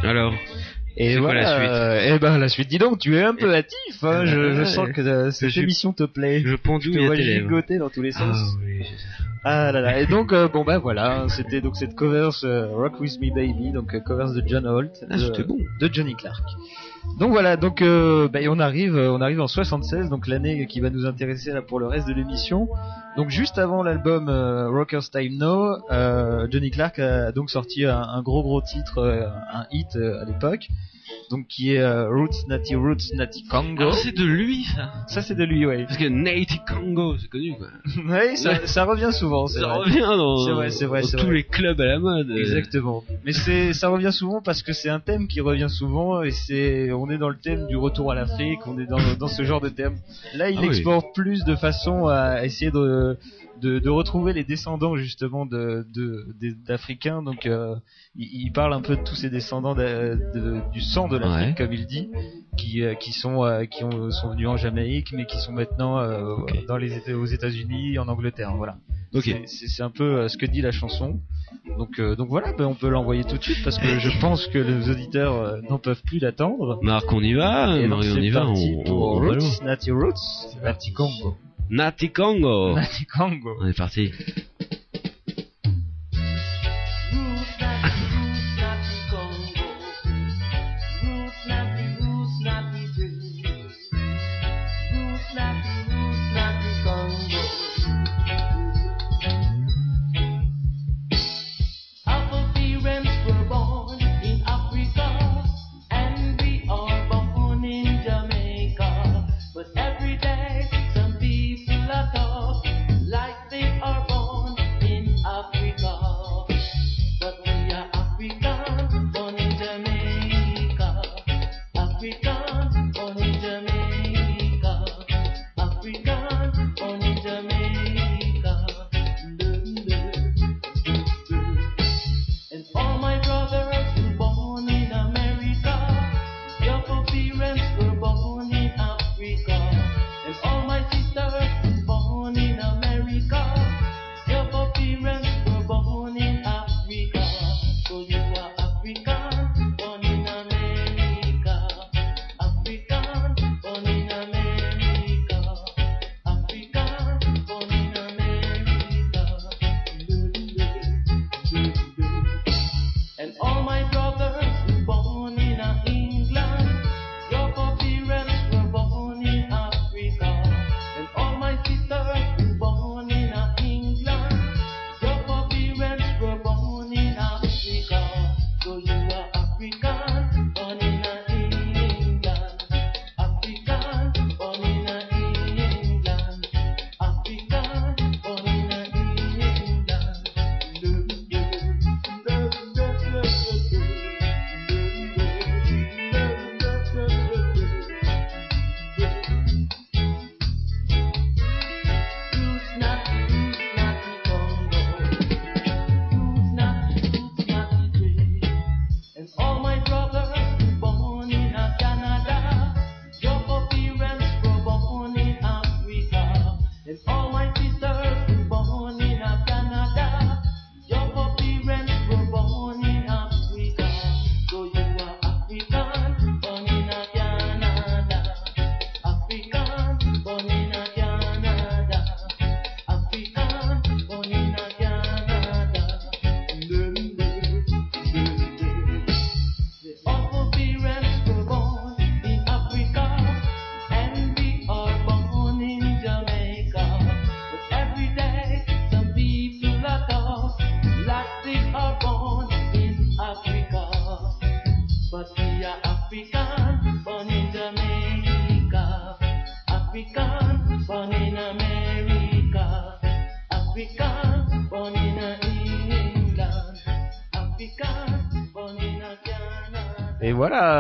Alors, 0.07 0.35
Et 0.97 1.13
quoi 1.15 1.21
voilà. 1.23 1.41
la 1.43 1.59
suite 1.59 1.71
euh, 1.71 2.15
eh 2.15 2.19
ben 2.19 2.39
la 2.39 2.49
suite. 2.49 2.69
Dis 2.69 2.79
donc, 2.79 2.99
tu 2.99 3.17
es 3.17 3.23
un 3.23 3.35
peu 3.35 3.55
hâtif. 3.55 4.03
Hein, 4.03 4.25
je, 4.25 4.53
je 4.55 4.65
sens 4.65 4.89
que 4.95 5.01
euh, 5.03 5.31
cette 5.31 5.51
Je- 5.51 5.61
émission 5.61 5.93
te 5.93 6.05
plaît. 6.05 6.41
je 6.43 6.49
Je 6.49 6.57
pendouille 6.57 6.95
te 6.95 6.99
vois 7.01 7.15
lèvres. 7.15 7.49
gigoter 7.49 7.79
dans 7.79 7.91
tous 7.91 8.03
les 8.03 8.13
sens. 8.13 8.37
Ah 8.39 8.59
oui. 8.65 8.83
Ah 9.45 9.71
là 9.73 9.81
là. 9.81 10.01
Et 10.01 10.07
donc 10.07 10.33
euh, 10.33 10.49
bon 10.49 10.65
bah 10.65 10.79
voilà, 10.79 11.21
hein, 11.21 11.29
c'était 11.29 11.61
donc 11.61 11.77
cette 11.77 11.95
covers 11.95 12.33
euh, 12.45 12.67
Rock 12.69 12.99
with 13.01 13.21
Me 13.21 13.33
Baby, 13.33 13.71
donc 13.73 13.97
covers 14.05 14.33
de 14.33 14.43
John 14.47 14.67
Holt, 14.67 14.91
Ah, 15.09 15.17
de, 15.17 15.21
c'était 15.21 15.45
bon. 15.45 15.59
de 15.81 15.89
Johnny 15.93 16.15
Clark. 16.17 16.43
Donc 17.19 17.31
voilà, 17.31 17.57
donc 17.57 17.81
euh, 17.81 18.29
bah, 18.29 18.41
on 18.49 18.59
arrive, 18.59 18.95
euh, 18.95 19.11
on 19.11 19.23
arrive 19.23 19.41
en 19.41 19.47
76, 19.47 20.11
donc 20.11 20.27
l'année 20.27 20.67
qui 20.67 20.81
va 20.81 20.91
nous 20.91 21.07
intéresser 21.07 21.51
là 21.51 21.63
pour 21.63 21.81
le 21.81 21.87
reste 21.87 22.07
de 22.07 22.13
l'émission. 22.13 22.69
Donc 23.17 23.31
juste 23.31 23.57
avant 23.57 23.83
l'album 23.83 24.29
euh, 24.29 24.69
Rockers 24.69 25.09
Time 25.11 25.39
Now, 25.39 25.79
euh, 25.91 26.47
Johnny 26.51 26.71
Clark 26.71 26.99
a 26.99 27.33
donc 27.33 27.49
sorti 27.49 27.87
un, 27.87 28.03
un 28.03 28.23
gros 28.23 28.43
gros 28.43 28.61
titre, 28.61 29.03
un 29.03 29.65
hit 29.71 29.97
à 29.97 30.27
l'époque, 30.27 30.69
donc 31.31 31.47
qui 31.47 31.73
est 31.73 32.07
Roots 32.07 32.47
Natty 32.49 32.75
Roots 32.75 33.15
Natty 33.15 33.45
Congo. 33.45 33.81
Alors, 33.81 33.95
c'est 33.95 34.13
de 34.13 34.25
lui, 34.25 34.65
ça. 34.65 34.93
Ça 35.09 35.23
c'est 35.23 35.35
de 35.35 35.45
lui, 35.45 35.65
ouais. 35.65 35.85
Parce 35.85 35.97
que 35.97 36.09
Native 36.09 36.61
Congo, 36.69 37.17
c'est 37.19 37.29
connu, 37.29 37.55
quoi. 37.57 37.69
ouais, 38.13 38.37
ça, 38.37 38.67
ça 38.67 38.85
revient 38.85 39.11
souvent. 39.13 39.47
Ça 39.47 39.61
vrai. 39.61 39.79
revient 39.79 40.01
dans, 40.01 40.45
C'est 40.45 40.53
vrai, 40.53 40.71
c'est 40.71 40.87
vrai, 40.87 41.03
dans 41.03 41.09
tous 41.09 41.27
vrai. 41.27 41.37
les 41.37 41.45
clubs 41.45 41.81
à 41.81 41.87
la 41.87 41.99
mode. 41.99 42.31
Exactement. 42.33 43.03
Mais 43.25 43.33
c'est, 43.33 43.73
ça 43.73 43.89
revient 43.89 44.13
souvent 44.13 44.43
parce 44.43 44.63
que 44.63 44.73
c'est 44.73 44.91
un 44.91 45.01
thème 45.01 45.27
qui 45.29 45.41
revient 45.41 45.71
souvent 45.71 46.23
et 46.23 46.33
c'est, 46.33 46.91
on 46.97 47.09
est 47.11 47.19
dans 47.19 47.29
le 47.29 47.37
thème 47.39 47.67
du 47.67 47.77
retour 47.77 48.11
à 48.13 48.15
l'Afrique, 48.15 48.61
on 48.67 48.79
est 48.79 48.87
dans, 48.87 48.99
dans 49.19 49.29
ce 49.29 49.43
genre 49.45 49.61
de 49.61 49.69
thème. 49.69 49.97
Là, 50.35 50.51
il 50.51 50.59
Ah 50.59 50.63
oui. 50.63 50.67
exporte 50.69 51.15
plus 51.15 51.45
de 51.45 51.55
façon 51.55 52.07
à 52.07 52.45
essayer 52.45 52.71
de, 52.71 53.17
de, 53.61 53.79
de 53.79 53.89
retrouver 53.91 54.33
les 54.33 54.45
descendants 54.45 54.97
justement 54.97 55.47
de 55.47 55.87
de- 55.95 56.27
des- 56.41 56.53
d'Africains. 56.55 57.23
Donc, 57.23 57.47
euh, 57.47 57.75
il, 58.17 58.47
il 58.47 58.53
parle 58.53 58.73
un 58.75 58.81
peu 58.83 58.97
de 58.97 59.03
tous 59.03 59.15
ces 59.15 59.31
descendants 59.31 59.75
de- 59.75 60.19
de- 60.35 60.61
du 60.73 60.81
sang 60.81 61.09
de 61.09 61.17
l'Afrique, 61.17 61.59
Ouais. 61.59 61.67
comme 61.67 61.73
il 61.73 61.87
dit, 61.87 62.09
qui 62.57 62.83
euh, 62.83 62.95
qui 62.95 63.13
sont 63.13 63.45
euh, 63.45 63.65
qui 63.65 63.85
ont, 63.85 64.11
sont 64.11 64.31
venus 64.31 64.49
en 64.49 64.57
Jamaïque, 64.57 65.13
mais 65.13 65.27
qui 65.27 65.39
sont 65.41 65.53
maintenant 65.53 65.99
euh, 65.99 66.37
dans 66.69 66.77
les 66.77 67.13
aux 67.15 67.27
États-Unis, 67.27 67.99
en 67.99 68.09
Angleterre. 68.09 68.55
Voilà. 68.57 68.77
C'est- 69.47 69.83
un 69.83 69.91
peu 69.91 70.29
ce 70.29 70.37
que 70.37 70.45
dit 70.47 70.61
la 70.61 70.73
chanson. 70.73 71.21
Donc, 71.79 71.99
euh, 71.99 72.17
donc 72.17 72.29
voilà, 72.29 72.53
ben, 72.53 72.67
on 72.67 72.75
peut 72.75 72.89
l'envoyer 72.89 73.25
tout 73.25 73.37
de 73.37 73.43
suite 73.43 73.59
parce 73.63 73.79
que 73.79 73.99
je 73.99 74.21
pense 74.21 74.47
que 74.47 74.59
les 74.59 74.89
auditeurs 74.89 75.35
euh, 75.35 75.61
n'en 75.69 75.79
peuvent 75.79 76.03
plus 76.03 76.19
l'attendre. 76.19 76.79
Marc, 76.83 77.13
on 77.13 77.21
y 77.21 77.35
va. 77.35 77.77
Et 77.77 77.83
donc, 77.83 77.99
Marie, 78.05 78.13
on 78.13 78.17
y 78.17 78.31
va. 78.31 78.41
parti 78.47 78.75
On, 78.79 78.85
pour 78.85 79.03
on. 79.13 79.21
Roots, 79.21 79.63
Natty 79.63 79.91
Roots, 79.91 80.57
Natty 80.63 80.93
Congo. 80.93 81.37
Nati 81.69 82.11
Congo. 82.11 82.75
Natty 82.75 83.07
Congo. 83.07 83.57
On 83.61 83.67
est 83.67 83.77
parti. 83.77 84.13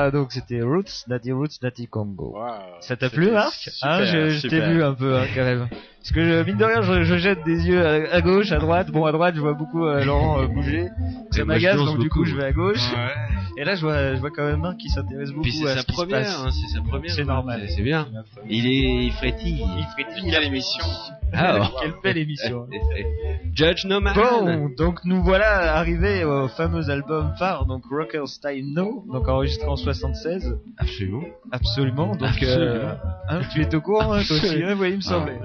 Voilà, 0.06 0.22
donc 0.22 0.32
c'était 0.32 0.62
Roots, 0.62 1.04
Natty 1.08 1.32
Roots, 1.32 1.62
Natty 1.62 1.88
Congo. 1.88 2.36
Ça 2.80 2.96
t'a 2.96 3.10
plu, 3.10 3.30
Marc? 3.30 3.52
super, 3.54 3.90
Hein, 3.90 4.04
Je, 4.04 4.28
je 4.30 4.48
t'ai 4.48 4.60
vu 4.60 4.82
un 4.82 4.94
peu, 4.94 5.16
hein, 5.16 5.26
quand 5.34 5.44
même. 5.44 5.68
Parce 6.06 6.14
que 6.14 6.22
je- 6.24 6.44
mine 6.44 6.56
de 6.56 6.64
rien, 6.64 6.82
je, 6.82 7.02
je 7.02 7.16
jette 7.16 7.42
des 7.44 7.66
yeux 7.66 7.84
à, 7.84 8.14
à 8.14 8.20
gauche, 8.20 8.52
à 8.52 8.58
droite. 8.58 8.92
Bon, 8.92 9.06
à 9.06 9.12
droite, 9.12 9.34
je 9.34 9.40
vois 9.40 9.54
beaucoup 9.54 9.84
euh, 9.84 10.04
Laurent 10.04 10.40
euh, 10.40 10.46
bouger. 10.46 10.86
Ça 11.32 11.44
m'agace, 11.44 11.76
donc 11.76 11.98
du 11.98 12.08
coup, 12.08 12.20
beaucoup. 12.20 12.24
je 12.30 12.36
vais 12.36 12.44
à 12.44 12.52
gauche. 12.52 12.92
Ouais. 12.92 13.12
Et 13.58 13.64
là, 13.64 13.74
je 13.74 13.80
vois, 13.80 14.14
je 14.14 14.20
vois 14.20 14.30
quand 14.30 14.44
même 14.46 14.64
un 14.64 14.76
qui 14.76 14.88
s'intéresse 14.88 15.30
beaucoup 15.30 15.42
Puis 15.48 15.66
à 15.66 15.74
sa 15.74 15.80
ce 15.80 15.86
qui 15.86 15.92
se 15.92 15.96
première, 15.96 16.18
passe. 16.20 16.42
hein, 16.46 16.50
c'est 16.52 16.76
sa 16.76 16.82
première. 16.82 17.10
C'est 17.10 17.24
normal. 17.24 17.62
C'est- 17.74 17.82
bien. 17.82 18.06
Il 18.48 18.66
est, 18.66 19.06
il 19.06 19.12
frétille. 19.14 19.64
Il 19.78 19.84
frétille. 19.94 20.30
Quelle 20.30 20.44
émission 20.44 20.84
Ah, 21.32 21.70
Quelle 21.82 21.94
belle 22.04 22.18
émission. 22.18 22.68
Judge 23.54 23.84
No 23.86 24.00
Man. 24.00 24.14
Bon, 24.14 24.68
donc 24.76 25.00
nous 25.04 25.24
voilà 25.24 25.74
arrivés 25.76 26.22
au 26.24 26.46
fameux 26.48 26.88
album 26.88 27.32
phare, 27.38 27.66
donc 27.66 27.82
Rocker's 27.90 28.38
Time 28.40 28.72
No, 28.74 29.04
donc 29.12 29.26
enregistré 29.26 29.66
en 29.66 29.76
76. 29.76 30.56
Absolument. 30.78 31.22
Absolument. 31.50 32.14
Donc, 32.14 32.28
Absolument. 32.28 32.60
euh, 32.60 32.94
hein, 33.28 33.40
tu 33.52 33.62
es 33.62 33.74
au 33.74 33.80
courant, 33.80 34.12
hein, 34.12 34.22
toi 34.26 34.36
aussi, 34.36 34.62
hein, 34.62 34.76
oui, 34.78 34.90
il 34.90 34.96
me 34.96 35.00
semblait. 35.00 35.40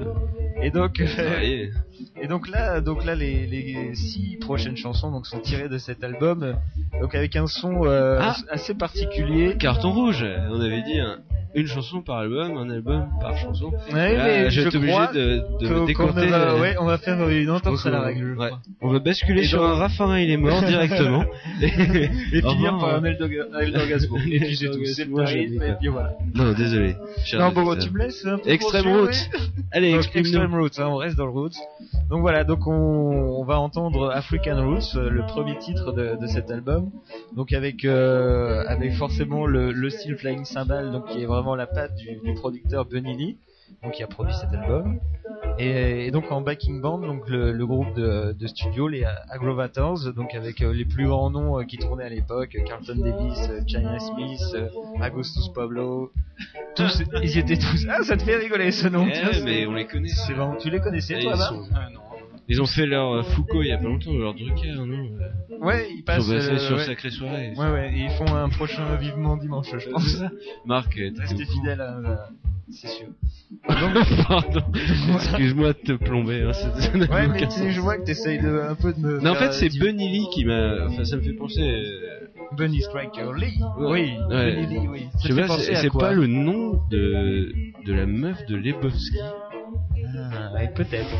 Et 0.61 0.71
donc. 0.71 1.01
Et 2.21 2.27
donc 2.27 2.47
là, 2.49 2.81
donc 2.81 3.05
là, 3.05 3.15
les, 3.15 3.45
les 3.47 3.95
six 3.95 4.37
prochaines 4.39 4.77
chansons 4.77 5.11
donc 5.11 5.25
sont 5.27 5.39
tirées 5.39 5.69
de 5.69 5.77
cet 5.77 6.03
album, 6.03 6.55
donc 7.01 7.15
avec 7.15 7.35
un 7.35 7.47
son 7.47 7.85
euh, 7.85 8.19
Ah. 8.21 8.35
assez 8.49 8.73
particulier. 8.73 9.55
Carton 9.57 9.91
rouge. 9.91 10.25
On 10.49 10.59
avait 10.61 10.81
dit 10.83 10.99
hein, 10.99 11.17
une 11.53 11.67
chanson 11.67 12.01
par 12.01 12.19
album, 12.19 12.57
un 12.57 12.69
album 12.69 13.09
par 13.19 13.37
chanson. 13.37 13.71
Ouais, 13.93 14.15
Là, 14.15 14.23
mais 14.23 14.49
je 14.49 14.61
je 14.61 14.77
obligé 14.77 14.93
de, 15.13 15.43
de 15.59 15.67
va, 16.29 16.55
ouais, 16.55 16.75
on 16.79 16.85
va 16.85 16.97
faire 16.97 17.27
une 17.27 17.49
entorse 17.49 17.85
à 17.85 17.89
la 17.89 18.01
règle. 18.01 18.37
ouais. 18.37 18.51
On 18.79 18.89
va 18.89 18.99
basculer 18.99 19.41
Et 19.41 19.45
sur 19.47 19.59
donc- 19.59 19.71
un 19.71 19.73
Raffarin, 19.75 20.19
il 20.19 20.29
est 20.31 20.37
mort 20.37 20.61
directement. 20.63 21.25
Et 21.61 21.67
finir 22.41 22.77
par 22.77 22.95
un 22.95 23.03
hein. 23.03 23.03
Eldorga- 23.03 23.47
un 23.53 23.59
Eldorgasmo. 23.59 24.17
Et 24.29 24.39
puis 24.39 24.55
c'est 24.55 24.67
tout, 24.71 24.85
c'est 24.85 25.07
j'ai 25.27 25.43
et 25.43 25.73
puis 25.79 25.89
voilà. 25.89 26.13
non, 26.33 26.53
désolé. 26.53 26.95
Non, 27.33 27.51
bon, 27.51 27.63
auditeur. 27.65 27.89
tu 27.89 27.93
me 27.93 27.99
laisses 27.99 28.25
un 28.25 28.37
peu 28.37 28.49
Extreme 28.49 28.87
Roots. 28.87 29.29
Allez. 29.71 29.93
Extreme 30.15 30.55
Roots, 30.55 30.79
hein, 30.79 30.87
on 30.87 30.95
reste 30.95 31.17
dans 31.17 31.25
le 31.25 31.31
Roots. 31.31 31.51
Donc 32.09 32.21
voilà, 32.21 32.45
on, 32.67 33.43
va 33.43 33.59
entendre 33.59 34.11
African 34.11 34.65
Roots, 34.65 34.95
euh, 34.95 35.09
le 35.09 35.25
premier 35.25 35.57
titre 35.57 35.91
de, 35.91 36.25
cet 36.27 36.51
album. 36.51 36.91
Donc 37.35 37.53
avec 37.53 37.85
euh, 37.85 38.63
forcément 38.91 39.45
le, 39.45 39.71
le 39.71 39.89
style 39.89 40.17
Flying 40.17 40.45
Cymbal, 40.45 40.91
donc 40.91 41.07
qui 41.07 41.21
est 41.21 41.25
vraiment 41.25 41.55
la 41.55 41.67
patte 41.67 41.95
du, 41.95 42.17
du 42.23 42.33
producteur 42.33 42.85
Bunny 42.85 43.15
Lee, 43.15 43.37
qui 43.93 44.03
a 44.03 44.07
produit 44.07 44.33
cet 44.33 44.53
album. 44.53 44.99
Et, 45.59 46.07
et 46.07 46.11
donc 46.11 46.31
en 46.31 46.41
backing 46.41 46.81
band, 46.81 46.99
donc 46.99 47.27
le, 47.29 47.51
le 47.51 47.65
groupe 47.67 47.93
de, 47.95 48.31
de 48.33 48.47
studio, 48.47 48.87
les 48.87 49.03
Agrovators, 49.29 50.13
donc 50.15 50.33
avec 50.33 50.61
euh, 50.61 50.73
les 50.73 50.85
plus 50.85 51.07
grands 51.07 51.29
noms 51.29 51.59
euh, 51.59 51.63
qui 51.63 51.77
tournaient 51.77 52.05
à 52.05 52.09
l'époque, 52.09 52.57
Carlton 52.65 52.95
Davis, 52.95 53.37
euh, 53.49 53.61
China 53.67 53.99
Smith, 53.99 54.41
euh, 54.55 54.69
Agustus 55.01 55.49
Pablo, 55.53 56.11
tous, 56.75 57.03
ils 57.21 57.35
y 57.35 57.39
étaient 57.39 57.57
tous. 57.57 57.85
Ah, 57.89 58.01
ça 58.03 58.17
te 58.17 58.23
fait 58.23 58.37
rigoler 58.37 58.71
ce 58.71 58.87
nom. 58.87 59.05
Eh 59.07 59.13
tiens, 59.13 59.43
mais 59.43 59.65
on 59.67 59.73
les 59.73 59.85
connaît. 59.85 60.07
c'est 60.07 60.33
vraiment, 60.33 60.55
tu 60.55 60.69
les 60.69 60.79
connaissais 60.79 61.15
Eh, 61.19 61.23
toi, 61.23 61.33
ils, 61.35 61.41
sont- 61.41 61.63
Ah, 61.75 61.89
non. 61.93 61.99
ils 62.47 62.61
ont 62.61 62.65
fait 62.65 62.85
leur 62.87 63.11
euh, 63.13 63.23
Foucault 63.23 63.61
il 63.61 63.67
y 63.67 63.71
a 63.71 63.77
pas 63.77 63.83
longtemps, 63.83 64.13
leur 64.13 64.33
Drucker, 64.33 64.71
non 64.77 65.09
Ouais, 65.59 65.87
ils 65.91 65.97
Ils 65.99 66.03
passent. 66.03 66.25
sont 66.25 66.31
euh, 66.31 66.57
sur 66.57 66.77
ouais. 66.77 66.85
Sacrée 66.85 67.11
Soirée. 67.11 67.53
Ouais, 67.55 67.69
ouais, 67.71 67.91
et 67.93 67.99
ils 68.05 68.09
font 68.11 68.33
un 68.33 68.49
prochain 68.49 68.95
vivement 68.95 69.37
dimanche, 69.37 69.67
je 69.77 69.89
pense. 69.89 70.23
Marc, 70.65 70.95
Restez 71.19 71.43
à, 71.69 71.73
à- 71.73 72.29
c'est 72.71 72.87
sûr. 72.87 73.07
Pardon. 73.67 74.61
Excuse-moi 75.15 75.73
de 75.73 75.77
te 75.79 75.91
plomber. 75.93 76.41
Hein, 76.43 76.51
Ouais, 77.11 77.27
mais 77.27 77.47
tu 77.47 77.71
je 77.71 77.81
vois 77.81 77.97
que 77.97 78.03
t'essayes 78.03 78.39
de, 78.39 78.59
un 78.69 78.75
peu 78.75 78.93
de 78.93 78.99
me. 78.99 79.19
Non, 79.19 79.31
en 79.31 79.35
fait, 79.35 79.51
c'est 79.53 79.67
euh, 79.75 79.79
Bunny 79.79 80.09
Lee 80.09 80.27
qui 80.33 80.45
m'a. 80.45 80.85
Enfin, 80.87 81.03
ça 81.03 81.17
me 81.17 81.21
fait 81.21 81.33
penser. 81.33 81.61
euh, 81.61 82.27
Bunny 82.57 82.81
Striker 82.81 83.31
Lee. 83.37 83.59
Oui, 83.79 84.11
Ouais. 84.29 84.55
Bunny 84.55 84.67
Lee, 84.79 84.87
oui. 84.87 85.07
Je 85.23 85.27
sais 85.33 85.41
pas, 85.41 85.57
c'est 85.59 85.75
à 85.75 85.81
c'est 85.81 85.89
quoi 85.89 86.01
pas 86.01 86.13
le 86.13 86.27
nom 86.27 86.79
de 86.89 87.51
de 87.85 87.93
la 87.93 88.05
meuf 88.05 88.37
de 88.47 88.55
Lebowski. 88.55 89.17
Ah, 90.33 90.53
ouais, 90.53 90.71
peut-être. 90.73 91.15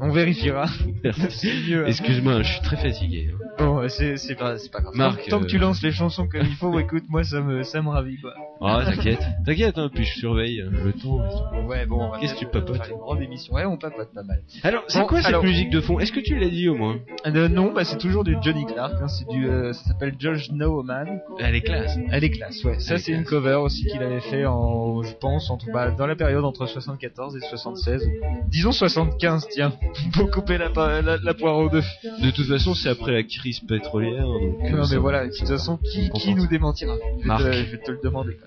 On 0.00 0.10
vérifiera. 0.10 0.66
mieux. 1.04 1.84
hein. 1.84 1.86
Excuse-moi, 1.88 2.42
je 2.42 2.52
suis 2.52 2.62
très 2.62 2.76
fatigué. 2.76 3.30
Hein. 3.60 3.66
Bon, 3.66 3.88
c'est 3.88 4.16
c'est 4.16 4.34
pas, 4.34 4.58
c'est 4.58 4.70
pas 4.70 4.80
grave. 4.80 4.94
Marc, 4.96 5.24
tant, 5.28 5.38
tant 5.38 5.40
que 5.44 5.46
tu 5.50 5.56
euh, 5.56 5.60
lances 5.60 5.82
les 5.82 5.90
chansons 6.00 6.26
comme 6.28 6.42
il 6.42 6.54
faut, 6.56 6.78
écoute, 6.78 7.04
moi 7.08 7.24
ça 7.24 7.40
me, 7.40 7.62
ça 7.62 7.82
me 7.82 7.88
ravit 7.88 8.18
quoi. 8.20 8.34
Ah, 8.62 8.82
t'inquiète, 8.84 9.20
t'inquiète, 9.44 9.78
hein, 9.78 9.88
puis 9.92 10.04
je 10.04 10.18
surveille 10.18 10.60
euh, 10.60 10.70
le 10.70 10.92
temps. 10.92 11.20
Ouais, 11.66 11.86
bon. 11.86 12.10
Qu'est-ce 12.20 12.34
que 12.34 12.40
tu 12.40 12.46
euh, 12.46 12.48
papotes 12.50 12.88
une 12.90 12.96
grande 12.98 13.22
émission. 13.22 13.54
Ouais, 13.54 13.64
on 13.64 13.76
papote 13.78 14.12
pas 14.14 14.22
mal. 14.22 14.42
Alors, 14.62 14.82
c'est 14.88 15.00
Bon, 15.00 15.06
quoi 15.06 15.18
cette 15.20 15.28
alors- 15.28 15.42
musique 15.44 15.70
de 15.70 15.80
fond? 15.80 15.98
Est-ce 15.98 16.12
que 16.12 16.20
tu 16.20 16.38
l'as 16.38 16.48
dit 16.50 16.68
au 16.68 16.74
moins? 16.74 16.98
Euh, 17.26 17.48
non, 17.48 17.72
bah 17.72 17.84
c'est 17.84 17.96
toujours 17.98 18.24
du 18.24 18.36
Johnny 18.42 18.66
Clark. 18.66 18.94
Hein, 19.00 19.08
c'est 19.08 19.26
du, 19.28 19.48
euh, 19.48 19.72
ça 19.72 19.84
s'appelle 19.84 20.14
Judge 20.18 20.50
No 20.52 20.82
Man. 20.82 21.20
Elle 21.38 21.54
est 21.54 21.60
classe. 21.62 21.96
Elle 22.10 22.24
est 22.24 22.30
classe, 22.30 22.62
ouais. 22.64 22.78
Ça, 22.80 22.94
est 22.94 22.98
c'est 22.98 23.12
une 23.12 23.18
classe. 23.24 23.30
cover 23.30 23.54
aussi 23.54 23.84
qu'il 23.86 24.02
avait 24.02 24.20
fait 24.20 24.44
en, 24.44 25.02
je 25.02 25.14
pense, 25.14 25.50
entre, 25.50 25.66
bah, 25.72 25.90
dans 25.90 26.06
la 26.06 26.16
période 26.16 26.44
entre 26.44 26.66
74 26.66 27.36
et 27.36 27.40
76. 27.40 28.08
Disons 28.48 28.72
75, 28.72 29.48
tiens. 29.50 29.72
Pour 30.12 30.30
couper 30.30 30.58
la, 30.58 30.68
pa- 30.70 31.00
la, 31.00 31.16
la 31.16 31.34
poire 31.34 31.56
aux 31.56 31.70
deux. 31.70 31.82
De 32.22 32.30
toute 32.30 32.46
façon, 32.46 32.74
c'est 32.74 32.88
après 32.90 33.12
la 33.12 33.22
crise 33.22 33.49
pétrolière. 33.66 34.24
Donc, 34.26 34.42
euh, 34.64 34.70
Non, 34.76 34.84
ça- 34.84 34.94
mais 34.94 35.00
voilà. 35.00 35.26
De 35.26 35.32
toute 35.36 35.48
façon, 35.48 35.76
qui, 35.78 36.10
qui 36.10 36.34
nous 36.34 36.46
démentira? 36.46 36.94
Je 37.18 37.22
vais, 37.22 37.26
Marc. 37.28 37.42
te, 37.44 37.52
je 37.52 37.70
vais 37.72 37.78
te 37.78 37.90
le 37.90 37.98
demander, 38.02 38.34
quoi. 38.36 38.46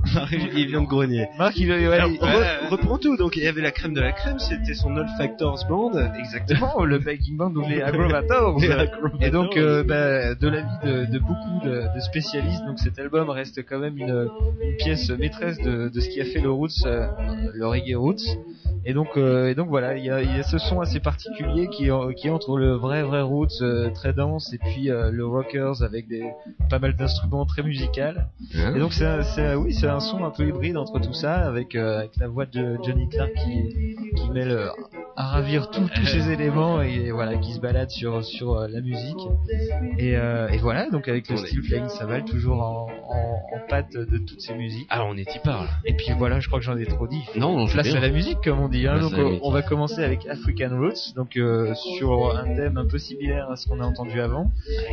il 0.32 0.66
vient 0.66 0.80
de 0.82 0.86
grogner. 0.86 1.28
Marc, 1.38 1.56
il, 1.58 1.70
ouais, 1.70 1.86
Alors, 1.86 2.08
il- 2.10 2.18
re- 2.18 2.68
reprends 2.70 2.98
tout. 2.98 3.16
Donc, 3.16 3.36
il 3.36 3.42
y 3.44 3.46
avait 3.46 3.60
la 3.60 3.70
crème 3.70 3.94
de 3.94 4.00
la 4.00 4.12
crème, 4.12 4.38
c'était 4.38 4.74
son 4.74 4.96
Olfactors 4.96 5.64
Band. 5.68 5.92
exactement, 6.18 6.82
le 6.84 6.98
backing 6.98 7.36
band 7.36 7.54
ou 7.54 7.68
les 7.68 7.82
Agrovators. 7.82 8.58
Et 9.20 9.30
donc, 9.30 9.56
euh, 9.56 9.82
bah, 9.84 10.34
de 10.34 10.48
l'avis 10.48 10.66
de, 10.84 11.04
de 11.12 11.18
beaucoup 11.18 11.64
de, 11.64 11.94
de 11.94 12.00
spécialistes, 12.00 12.64
donc 12.66 12.78
cet 12.78 12.98
album 12.98 13.28
reste 13.30 13.62
quand 13.68 13.78
même 13.78 13.98
une, 13.98 14.28
une 14.62 14.76
pièce 14.78 15.10
maîtresse 15.10 15.58
de, 15.58 15.88
de 15.88 16.00
ce 16.00 16.08
qui 16.08 16.20
a 16.20 16.24
fait 16.24 16.40
le 16.40 16.50
roots, 16.50 16.68
euh, 16.86 17.06
le 17.54 17.66
reggae 17.66 17.94
roots. 17.96 18.22
Et 18.86 18.94
donc, 18.94 19.08
euh, 19.18 19.48
et 19.50 19.54
donc 19.54 19.68
voilà, 19.68 19.98
il 19.98 20.04
y 20.06 20.10
a, 20.10 20.22
il 20.22 20.34
y 20.34 20.38
a 20.40 20.42
ce 20.42 20.56
son 20.56 20.80
assez 20.80 21.00
particulier 21.00 21.68
qui, 21.68 21.88
est- 21.88 22.14
qui 22.16 22.28
est 22.28 22.30
entre 22.30 22.56
le 22.56 22.72
vrai 22.72 23.02
vrai 23.02 23.20
roots 23.20 23.60
euh, 23.60 23.90
très 23.90 24.14
dense 24.14 24.39
et 24.52 24.58
puis 24.58 24.90
euh, 24.90 25.10
le 25.10 25.26
rockers 25.26 25.82
avec 25.82 26.08
des 26.08 26.24
pas 26.68 26.78
mal 26.78 26.94
d'instruments 26.96 27.44
très 27.46 27.62
musical. 27.62 28.28
Hein 28.56 28.74
Et 28.76 28.78
donc 28.80 28.92
c'est 28.92 29.06
un- 29.06 29.22
c'est 29.22 29.44
un- 29.46 29.56
oui 29.56 29.72
c'est 29.74 29.86
un 29.88 30.00
son 30.00 30.24
un 30.24 30.30
peu 30.30 30.46
hybride 30.48 30.76
entre 30.76 30.98
tout 31.00 31.12
ça 31.14 31.34
avec 31.46 31.74
euh, 31.74 31.98
avec 31.98 32.16
la 32.18 32.28
voix 32.28 32.46
de 32.46 32.78
Johnny 32.84 33.08
Clark 33.08 33.32
qui 33.34 33.96
qui 34.16 34.30
mêle 34.30 34.70
à 35.16 35.26
ravir 35.28 35.70
tous 35.70 35.88
tous 35.94 36.06
ces 36.06 36.30
éléments 36.32 36.80
et 36.82 37.10
voilà 37.10 37.36
qui 37.36 37.52
se 37.52 37.60
balade 37.60 37.90
sur 37.90 38.24
sur 38.24 38.54
euh, 38.58 38.68
la 38.68 38.80
musique 38.80 39.18
et, 39.98 40.12
et 40.12 40.58
voilà 40.58 40.88
donc 40.90 41.08
avec 41.08 41.28
le 41.28 41.36
style 41.36 41.62
Flying 41.62 41.88
Savage 41.88 42.24
toujours 42.24 42.62
en, 42.62 42.86
en, 43.08 43.56
en 43.56 43.68
patte 43.68 43.92
de 43.92 44.18
toutes 44.18 44.40
ces 44.40 44.54
musiques. 44.54 44.86
Ah, 44.90 45.04
on 45.04 45.16
est 45.16 45.34
y 45.34 45.38
parle. 45.40 45.68
Et 45.84 45.94
puis 45.94 46.06
voilà 46.16 46.40
je 46.40 46.46
crois 46.48 46.58
que 46.60 46.64
j'en 46.64 46.76
ai 46.78 46.86
trop 46.86 47.06
dit. 47.06 47.22
Non, 47.36 47.56
non, 47.56 47.66
Place 47.66 47.92
à 47.94 48.00
la 48.00 48.08
musique 48.10 48.38
comme 48.42 48.60
on 48.60 48.68
dit. 48.68 48.86
Hein. 48.86 49.00
Donc 49.00 49.12
musique. 49.12 49.40
on 49.42 49.50
va 49.50 49.62
commencer 49.62 50.02
avec 50.02 50.26
African 50.26 50.70
Roots, 50.78 51.14
donc 51.16 51.38
sur 51.74 52.36
un 52.36 52.54
thème 52.54 52.76
un 52.78 52.86
peu 52.86 52.98
similaire 52.98 53.50
à 53.50 53.56
ce 53.56 53.68
qu'on 53.68 53.80
a 53.80 53.84
entendu 53.84 54.20
avant. 54.20 54.29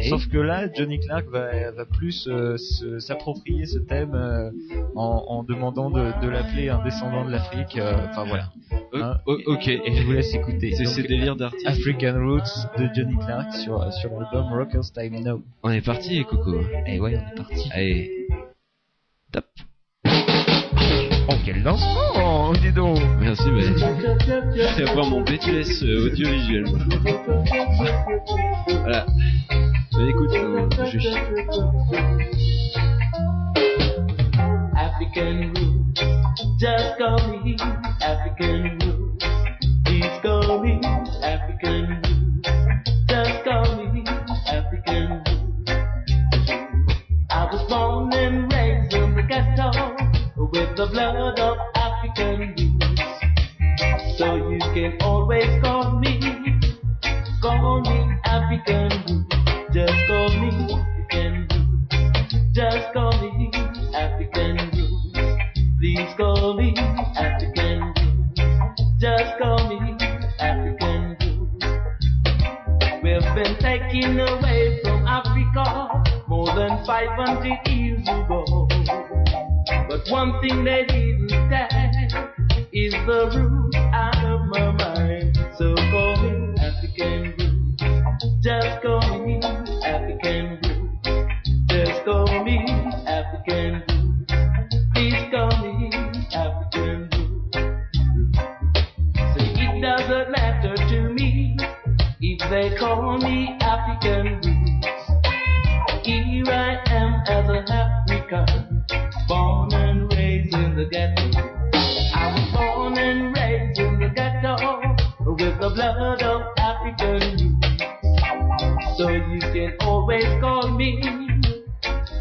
Sauf 0.09 0.27
que 0.27 0.37
là, 0.37 0.67
Johnny 0.73 0.99
Clark 0.99 1.27
va, 1.29 1.71
va 1.71 1.85
plus 1.85 2.27
euh, 2.27 2.57
s'approprier 2.99 3.65
ce 3.65 3.79
thème 3.79 4.13
euh, 4.15 4.51
en, 4.95 5.23
en 5.27 5.43
demandant 5.43 5.89
de, 5.89 6.11
de 6.21 6.29
l'appeler 6.29 6.69
un 6.69 6.83
descendant 6.83 7.25
de 7.25 7.31
l'Afrique. 7.31 7.77
euh, 7.77 7.95
Enfin 8.09 8.25
voilà. 8.25 8.49
Hein. 8.93 9.17
ok. 9.25 9.67
Et 9.67 9.95
je 9.95 10.03
vous 10.03 10.11
laisse 10.13 10.33
écouter. 10.33 10.73
C'est 10.75 10.83
Donc, 10.83 10.93
ces 10.93 11.03
délires 11.03 11.35
d'artiste. 11.35 11.67
African 11.67 12.15
Roots 12.25 12.67
de 12.77 12.89
Johnny 12.93 13.15
Clark 13.17 13.53
sur, 13.53 13.91
sur 13.93 14.09
l'album 14.19 14.53
Rockers 14.53 14.91
Time 14.93 15.21
Now. 15.23 15.41
On 15.63 15.69
est 15.71 15.81
parti, 15.85 16.23
Coco. 16.25 16.61
Et 16.85 16.99
ouais, 16.99 17.17
on 17.17 17.31
est 17.33 17.35
parti. 17.35 17.69
Allez. 17.73 18.27
Top. 19.31 19.45
Oh, 21.29 21.33
quel 21.45 21.61
lancement 21.63 22.53
Dis 22.53 22.71
donc 22.71 22.99
Merci, 23.19 23.43
bah, 23.49 23.59
je 23.59 24.81
vais 24.81 24.89
avoir 24.89 25.07
mon 25.07 25.21
BTS 25.21 25.83
audiovisuel. 25.83 26.65
Voilà. 28.67 29.05
Écoute, 30.07 30.31
je 30.85 30.99
chie. 30.99 31.09
African 34.75 35.51
roots, 35.55 35.99
just 36.59 36.97
call 36.97 37.19
me 37.31 37.55
African 38.01 38.77
roots. 38.85 39.25
Please 39.85 40.19
call 40.21 40.61
me 40.61 40.79
African 41.23 41.87
roots, 41.87 42.16
blood 50.91 51.39
of 51.39 51.57
African 51.75 52.55
roots. 52.57 53.01
So 54.17 54.35
you 54.35 54.59
can 54.73 54.97
always 55.01 55.49
call 55.63 55.99
me, 55.99 56.19
call 57.41 57.81
me 57.81 58.15
African 58.25 58.89
roots, 59.07 59.35
just 59.73 59.93
call 60.07 60.29
me 60.39 60.51
African 61.11 61.47
roots. 61.51 61.57
Just 62.53 62.93
call 62.93 63.11
me 63.21 63.51
African 63.93 64.57
roots. 64.73 65.19
Please 65.79 66.09
call 66.17 66.57
me 66.57 66.73
African 67.15 67.93
roots. 67.97 68.41
Just 68.99 69.37
call 69.39 69.69
me 69.69 69.95
African 70.39 71.15
roots. 71.21 71.65
We've 73.03 73.35
been 73.35 73.55
taken 73.59 74.19
away 74.19 74.79
from 74.83 75.05
Africa 75.07 76.03
more 76.27 76.47
than 76.55 76.83
500 76.85 77.67
years 77.67 77.86
one 80.17 80.41
thing 80.41 80.63
they 80.63 80.83
didn't 80.85 81.29
take 81.29 82.67
is 82.73 82.91
the 83.05 83.19
root 83.35 83.46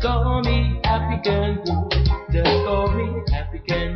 call 0.07 0.41
me 0.43 0.81
African 0.85 1.57
roots. 1.67 2.11
Just 2.31 2.65
call 2.65 2.89
me 2.95 3.23
African 3.35 3.96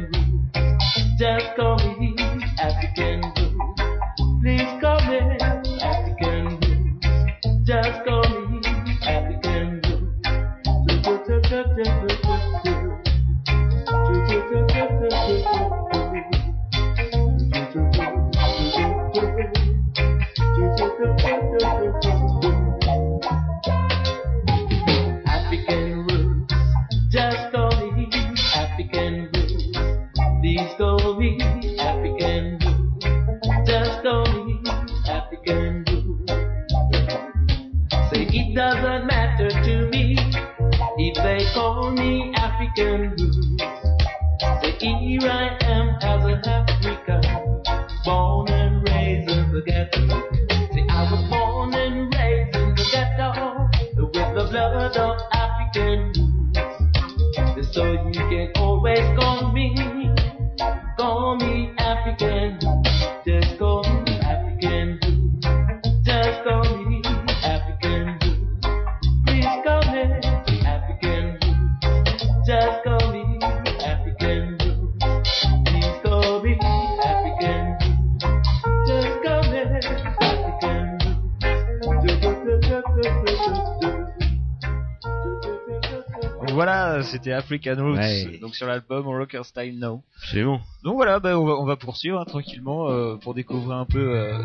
c'était 87.10 87.32
African 87.32 87.76
Roots, 87.78 87.96
Ouais. 87.96 88.38
donc 88.40 88.54
sur 88.54 88.66
l'album 88.66 89.06
Rocker 89.06 89.42
Style 89.44 89.78
Now. 89.78 90.02
Absolument. 90.22 90.60
Donc 90.84 90.94
voilà, 90.96 91.18
bah, 91.20 91.38
on, 91.38 91.44
va, 91.44 91.52
on 91.54 91.64
va 91.64 91.76
poursuivre 91.76 92.18
hein, 92.20 92.24
tranquillement 92.24 92.88
euh, 92.90 93.16
pour 93.16 93.34
découvrir 93.34 93.76
un 93.76 93.84
peu 93.84 94.16
euh, 94.18 94.38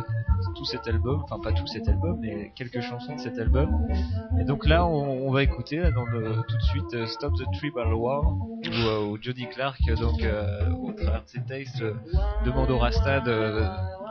tout 0.56 0.66
cet 0.66 0.88
album, 0.88 1.22
enfin 1.24 1.40
pas 1.42 1.52
tout 1.54 1.68
cet 1.68 1.88
album, 1.88 2.18
mais 2.22 2.52
quelques 2.58 2.82
chansons 2.82 3.16
de 3.16 3.22
cet 3.22 3.38
album. 3.40 3.70
Et 4.40 4.44
donc 4.44 4.66
là, 4.68 4.86
on, 4.86 5.28
on 5.28 5.32
va 5.32 5.44
écouter 5.44 5.78
là, 5.78 5.92
dans 5.92 6.06
le, 6.06 6.36
tout 6.48 6.58
de 6.58 6.64
suite 6.64 6.94
euh, 6.94 7.06
Stop 7.08 7.34
the 7.38 7.46
Tribal 7.58 7.94
War, 7.94 8.24
où, 8.26 9.12
où 9.12 9.18
Johnny 9.22 9.48
Clark, 9.54 9.80
donc 10.00 10.22
au 10.84 10.92
travers 10.94 11.24
de 11.24 11.28
ses 11.30 11.42
textes, 11.44 11.84
demande 12.46 12.70
au 12.72 12.78
Rasta 12.78 13.20
de- 13.22 13.64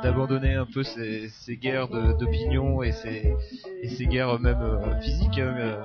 d'abandonner 0.05 0.55
un 0.55 0.67
peu 0.67 0.83
ces, 0.83 1.29
ces 1.41 1.57
guerres 1.57 1.89
d'opinion 1.89 2.83
et 2.83 2.93
ces, 2.93 3.33
et 3.83 3.89
ces 3.89 4.07
guerres 4.07 4.39
même 4.39 4.59
euh, 4.63 5.01
physiques. 5.01 5.39
hein, 5.39 5.55
euh, 5.59 5.77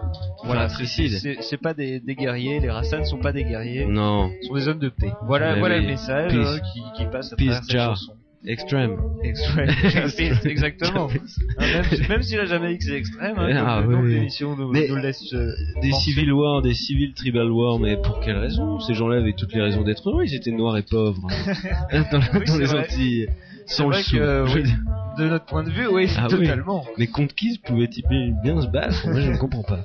voilà, 0.44 0.68
c'est- 0.70 1.58
pas 1.62 1.74
des, 1.74 2.00
des 2.00 2.16
guerriers, 2.16 2.60
les 2.60 2.70
Rastas 2.70 3.00
ne 3.00 3.04
sont 3.06 3.18
pas 3.20 3.32
des 3.34 3.44
guerriers 3.44 3.86
Non. 3.86 4.30
sont 4.48 4.54
des 4.56 4.68
hommes 4.68 4.80
de 4.80 4.90
paix. 4.90 5.12
Voilà, 5.26 5.54
Ouais, 5.54 5.60
voilà 5.60 5.76
oui. 5.78 5.82
le 5.84 5.88
message 5.88 6.36
euh, 6.36 6.58
qui, 6.74 6.82
qui 6.98 7.06
passe 7.12 7.34
à 7.34 7.36
travers 7.36 7.64
cette 7.64 7.72
jar. 7.72 7.96
chanson. 7.98 8.14
Extrême. 8.46 8.96
Extrême. 9.22 9.70
Exactement. 10.46 11.10
Hein, 11.58 11.66
même, 11.74 11.84
si- 11.84 12.08
même 12.08 12.22
si 12.24 12.36
la 12.38 12.46
Jamaïque 12.46 12.84
c'est 12.84 12.94
extrême, 12.96 13.36
hein, 13.38 13.50
Ah, 13.66 13.84
oui. 13.86 14.14
l'émission 14.14 14.56
nous, 14.56 14.72
laisse. 14.72 15.34
euh, 15.34 15.52
Des 15.82 15.92
civil 15.92 16.32
wars, 16.32 16.62
des 16.62 16.74
civil 16.74 17.14
tribal 17.14 17.52
wars, 17.52 17.80
mais 17.80 17.98
pour 17.98 18.22
quelle 18.22 18.38
raison? 18.38 18.80
Ces 18.80 18.94
gens-là 18.94 19.18
avaient 19.18 19.34
toutes 19.38 19.54
les 19.54 19.62
raisons 19.62 19.82
d'être 19.84 20.10
heureux, 20.10 20.24
ils 20.26 20.34
étaient 20.36 20.52
noirs 20.52 20.78
et 20.78 20.84
pauvres. 20.84 21.28
hein. 21.30 22.04
dans 22.14 22.20
Oui, 22.20 22.46
dans 22.46 22.54
c'est 22.54 22.60
les 22.60 22.66
vrai. 22.66 22.80
Antilles. 22.80 23.28
Sans 23.70 23.88
le 23.90 23.96
sou. 23.98 24.18
que, 24.18 24.54
oui, 24.54 24.64
de 25.18 25.28
notre 25.28 25.46
point 25.46 25.64
de 25.64 25.70
vue, 25.70 25.88
oui, 25.88 26.10
Ah 26.18 26.28
oui. 26.32 26.40
totalement. 26.40 26.86
Mais 26.98 27.08
contre 27.08 27.36
qui 27.36 27.54
se 27.54 27.60
pouvait 27.60 27.88
typer 27.88 28.32
bien 28.44 28.62
se 28.62 28.68
battre? 28.68 29.08
Moi 29.08 29.22
je 29.22 29.32
ne 29.32 29.38
comprends 29.38 29.64
pas. 29.64 29.80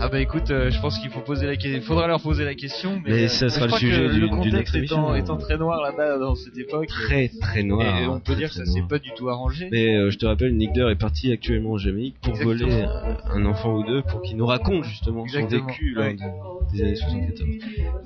Ah 0.00 0.08
bah 0.08 0.20
écoute, 0.20 0.50
euh, 0.50 0.70
je 0.70 0.80
pense 0.80 0.96
qu'il 1.00 1.10
faut 1.10 1.20
poser 1.20 1.46
la 1.46 1.56
question. 1.56 1.72
Il 1.76 1.82
faudra 1.82 2.06
leur 2.06 2.20
poser 2.20 2.44
la 2.44 2.54
question. 2.54 3.00
Mais, 3.04 3.10
Mais 3.10 3.24
euh, 3.24 3.28
ça 3.28 3.48
je 3.48 3.60
le 3.60 3.66
crois 3.66 3.78
sujet 3.80 3.96
que 3.96 4.02
le 4.06 4.14
d'une 4.14 4.28
contexte 4.30 4.74
étant, 4.76 5.14
étant 5.16 5.36
très 5.36 5.58
noir 5.58 5.82
là-bas 5.82 6.18
dans 6.18 6.36
cette 6.36 6.56
époque. 6.56 6.86
Très 6.86 7.28
très 7.40 7.62
noir. 7.64 7.84
et 8.00 8.06
on 8.06 8.14
hein, 8.14 8.20
peut 8.24 8.32
très, 8.32 8.36
dire 8.42 8.48
que 8.48 8.54
ça 8.54 8.64
s'est 8.64 8.82
pas 8.88 9.00
du 9.00 9.10
tout 9.16 9.28
arrangé. 9.28 9.68
Mais 9.72 9.96
euh, 9.96 10.10
je 10.10 10.18
te 10.18 10.26
rappelle, 10.26 10.54
Nick 10.56 10.72
Durr 10.72 10.88
est 10.90 10.94
parti 10.96 11.32
actuellement 11.32 11.72
en 11.72 11.78
Jamaïque 11.78 12.14
pour 12.22 12.34
Exactement. 12.40 12.70
voler 12.70 12.82
euh, 12.84 13.14
un 13.34 13.44
enfant 13.46 13.74
ou 13.74 13.82
deux 13.84 14.02
pour 14.02 14.22
qu'il 14.22 14.36
nous 14.36 14.46
raconte 14.46 14.84
justement 14.84 15.24
Exactement, 15.24 15.62
son 15.62 15.66
vécu 15.66 15.98
ouais. 15.98 16.14
de- 16.14 16.18
des 16.76 16.82
années 16.82 16.96
74. 16.96 17.48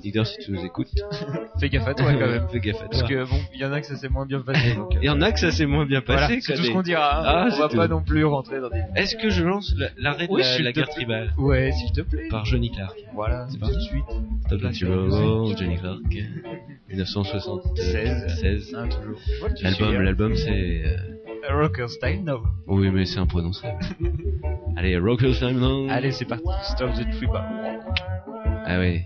Nick 0.03 0.25
si 0.25 0.37
tu 0.39 0.51
nous 0.51 0.65
écoutes, 0.65 0.87
Fais 1.59 1.69
gaffe 1.69 1.87
à 1.87 1.93
toi 1.93 2.11
quand 2.13 2.19
même. 2.27 2.47
fais 2.51 2.59
gaffe 2.59 2.81
à 2.81 2.85
Parce 2.85 2.99
toi. 2.99 3.07
que 3.09 3.23
bon, 3.29 3.35
il 3.53 3.59
y 3.61 3.65
en 3.65 3.71
a 3.71 3.79
que 3.81 3.85
ça 3.85 3.95
s'est 3.97 4.09
moins 4.09 4.25
bien 4.25 4.39
passé. 4.39 4.71
euh, 4.77 4.83
Il 5.01 5.05
y 5.05 5.09
en 5.09 5.21
a 5.21 5.31
que 5.31 5.39
ça 5.39 5.51
s'est 5.51 5.65
moins 5.67 5.85
bien 5.85 6.01
Voilà, 6.05 6.21
passé. 6.23 6.39
c'est 6.41 6.53
quoi, 6.53 6.61
tout 6.61 6.67
ce 6.67 6.71
qu'on 6.71 6.81
dira. 6.81 7.19
hein. 7.19 7.23
Ah, 7.25 7.45
on 7.47 7.51
c'est 7.51 7.61
va 7.61 7.67
tout. 7.69 7.77
pas 7.77 7.87
non 7.87 8.01
plus 8.01 8.23
rentrer 8.25 8.59
dans 8.61 8.69
des. 8.69 8.81
Est-ce 8.95 9.15
que 9.15 9.29
je 9.29 9.43
lance 9.43 9.73
la- 9.77 9.89
l'arrêt 9.97 10.27
de 10.27 10.31
Oui, 10.33 10.41
la, 10.61 10.71
guerre 10.71 10.89
tribale? 10.89 11.33
Ouais, 11.37 11.71
s'il 11.83 11.91
te 11.93 12.01
plaît. 12.01 12.27
par 12.29 12.45
Johnny 12.45 12.71
Clark 12.71 12.95
Voilà, 13.13 13.45
C'est 13.47 13.53
tout 13.53 13.65
de 13.65 13.71
parti. 13.71 13.81
suite. 13.87 14.05
Top 14.49 14.61
musique. 14.61 15.57
Johnny 15.57 15.77
Clark, 15.77 15.99
1976. 16.89 18.39
16. 18.41 18.75
Hein, 18.75 18.87
toujours. 18.89 19.19
Je 19.25 19.39
vois 19.39 19.49
que 19.49 19.55
tu 19.55 19.63
L'album, 20.03 20.31
hein. 20.31 20.35
c'est. 20.35 20.83
euh, 20.85 21.57
Rocker 21.61 21.87
Style 21.89 22.23
Now. 22.23 22.41
Oui, 22.67 22.89
mais 22.89 23.05
c'est 23.05 23.19
imprononçable. 23.19 23.79
Allez, 24.77 24.97
Rockers 24.97 25.37
Time 25.39 25.59
Now. 25.59 25.87
Allez, 25.89 26.11
c'est 26.11 26.25
parti. 26.25 26.43
Stop 26.63 26.91
the 26.93 27.09
Tribal. 27.17 27.43
Ah 28.65 28.79
oui. 28.79 29.01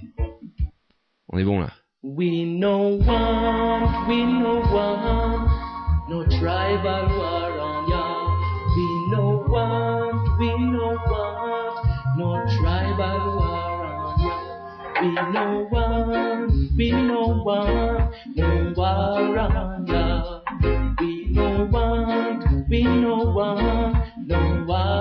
On 1.29 1.37
est 1.37 1.43
bon 1.43 1.59
là. 1.59 1.69
We 2.03 2.45
no 2.45 2.97
want, 2.99 4.07
we 4.07 4.23
no 4.23 4.61
want, 4.71 5.47
no 6.09 6.23
tribal 6.25 7.07
war 7.17 7.51
on 7.59 7.89
ya. 7.89 8.05
We 8.77 9.11
no 9.11 9.43
want, 9.49 10.39
we 10.39 10.47
no 10.59 10.93
want, 11.09 11.66
no 12.17 12.43
tribal 12.57 13.37
war. 13.37 14.15
We 15.01 15.11
no 15.13 15.67
want, 15.71 16.51
we 16.75 16.91
no 16.91 17.43
want, 17.45 18.15
no 18.35 18.73
war. 18.75 20.41
We 20.99 21.27
no 21.31 21.65
want, 21.71 22.69
we 22.69 22.83
no 22.83 23.15
want, 23.35 23.97
no 24.17 24.65
war. 24.67 24.97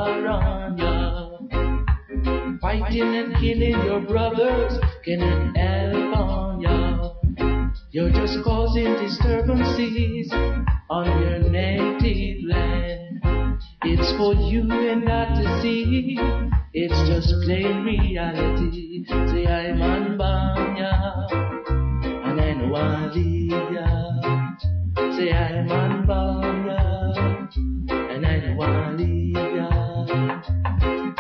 Fighting 2.61 3.15
and 3.17 3.35
killing 3.37 3.85
your 3.87 4.01
brothers 4.01 4.79
cannot 5.05 5.57
help 5.57 6.17
on 6.17 6.61
ya. 6.61 7.13
You're 7.93 8.11
just 8.11 8.43
causing 8.45 8.93
disturbances 8.97 10.31
on 10.91 11.07
your 11.23 11.39
native 11.49 12.45
land. 12.45 13.23
It's 13.85 14.13
for 14.19 14.35
you 14.35 14.71
and 14.71 15.05
not 15.05 15.37
to 15.37 15.63
see. 15.63 16.19
It's 16.79 17.09
just 17.09 17.33
plain 17.45 17.85
reality. 17.85 19.03
Say 19.09 19.47
I'm 19.47 19.81
on 19.81 20.19
Banya 20.19 21.27
and 22.05 22.39
I 22.39 22.53
know 22.53 22.75
I 22.75 23.07
leave. 23.15 23.51
Say 25.17 25.33
I'm 25.33 25.73
on 25.73 26.05
Banya 26.05 27.49
and 27.89 28.27
I 28.27 28.41
know 28.41 28.61
I 28.61 28.93
leave. 28.93 29.37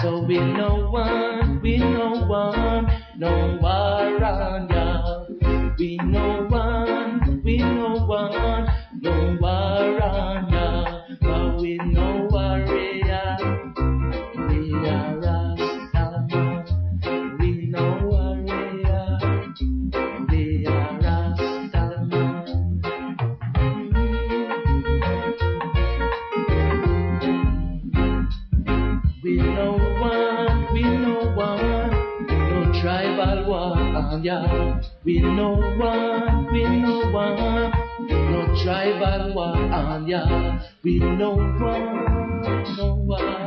So 0.02 0.22
we 0.24 0.36
no 0.36 0.90
one, 0.90 1.62
we 1.62 1.78
no 1.78 2.26
one, 2.26 2.92
no 3.16 3.55
war 34.26 34.38
on 34.38 34.46
ya. 34.46 34.80
We 35.04 35.20
no 35.20 35.50
one, 35.78 36.52
we 36.52 36.64
no 36.64 37.10
one, 37.10 37.72
no 38.08 38.54
tribal 38.62 39.34
war 39.34 39.56
on 39.56 40.06
ya. 40.08 40.60
We 40.82 40.98
no 40.98 41.30
one, 41.30 42.42
no 42.76 42.94
one 42.94 43.45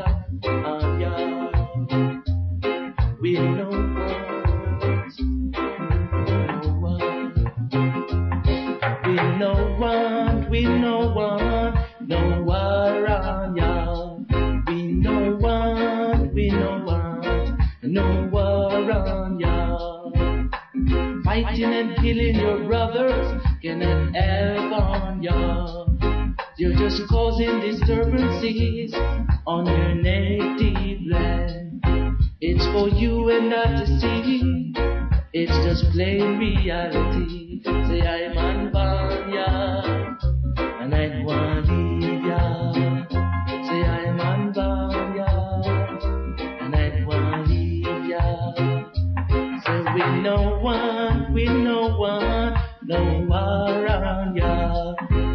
Say 49.99 50.05
we 50.11 50.21
no 50.21 50.57
one, 50.59 51.33
we 51.33 51.45
no 51.45 51.97
one, 51.97 52.53
no 52.83 53.25
war 53.27 53.87
on 53.89 54.33
ya. 54.33 54.93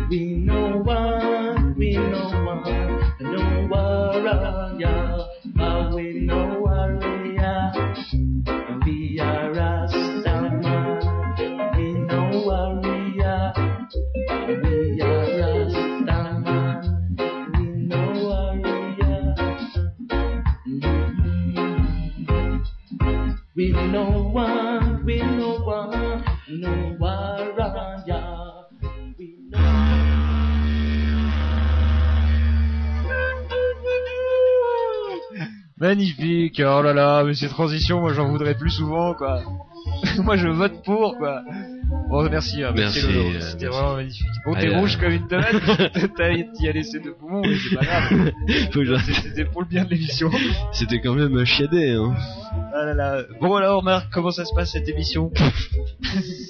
We 0.08 0.36
no 0.36 0.78
one, 0.78 1.74
we 1.76 1.92
no 1.96 2.30
one, 2.46 3.14
no 3.20 3.68
war 3.68 4.26
on 4.26 4.80
ya. 4.80 5.23
Magnifique, 35.94 36.60
oh 36.64 36.82
là 36.82 36.92
là, 36.92 37.22
mais 37.22 37.34
ces 37.34 37.46
transitions, 37.48 38.00
moi 38.00 38.12
j'en 38.12 38.26
voudrais 38.28 38.56
plus 38.56 38.70
souvent, 38.70 39.14
quoi. 39.14 39.42
moi 40.24 40.36
je 40.36 40.48
vote 40.48 40.82
pour, 40.84 41.16
quoi. 41.16 41.42
Bon, 42.08 42.28
merci, 42.28 42.64
hein, 42.64 42.72
merci, 42.74 42.98
euh, 43.06 43.38
C'était 43.40 43.66
vraiment 43.66 43.94
magnifique. 43.94 44.26
Bon, 44.44 44.54
t'es 44.54 44.76
rouge 44.76 44.96
euh, 44.96 45.04
comme 45.04 45.12
une 45.12 45.28
tomate, 45.28 45.52
t'as 46.16 46.34
t'y 46.52 46.68
as 46.68 46.72
laissé 46.72 46.98
deux 46.98 47.12
poumons, 47.14 47.42
mais 47.42 47.54
c'est 47.56 47.76
pas 47.76 47.84
grave. 47.84 48.32
C'était 49.22 49.44
pour 49.44 49.62
le 49.62 49.68
bien 49.68 49.84
de 49.84 49.90
l'émission. 49.90 50.30
C'était 50.72 50.98
quand 51.00 51.14
même 51.14 51.36
un 51.38 51.44
chiadé, 51.44 51.92
hein. 51.92 52.12
Ah 52.74 52.86
là 52.86 52.94
là. 52.94 53.22
Bon 53.40 53.54
alors, 53.54 53.84
Marc, 53.84 54.08
comment 54.12 54.32
ça 54.32 54.44
se 54.44 54.52
passe 54.52 54.72
cette 54.72 54.88
émission? 54.88 55.30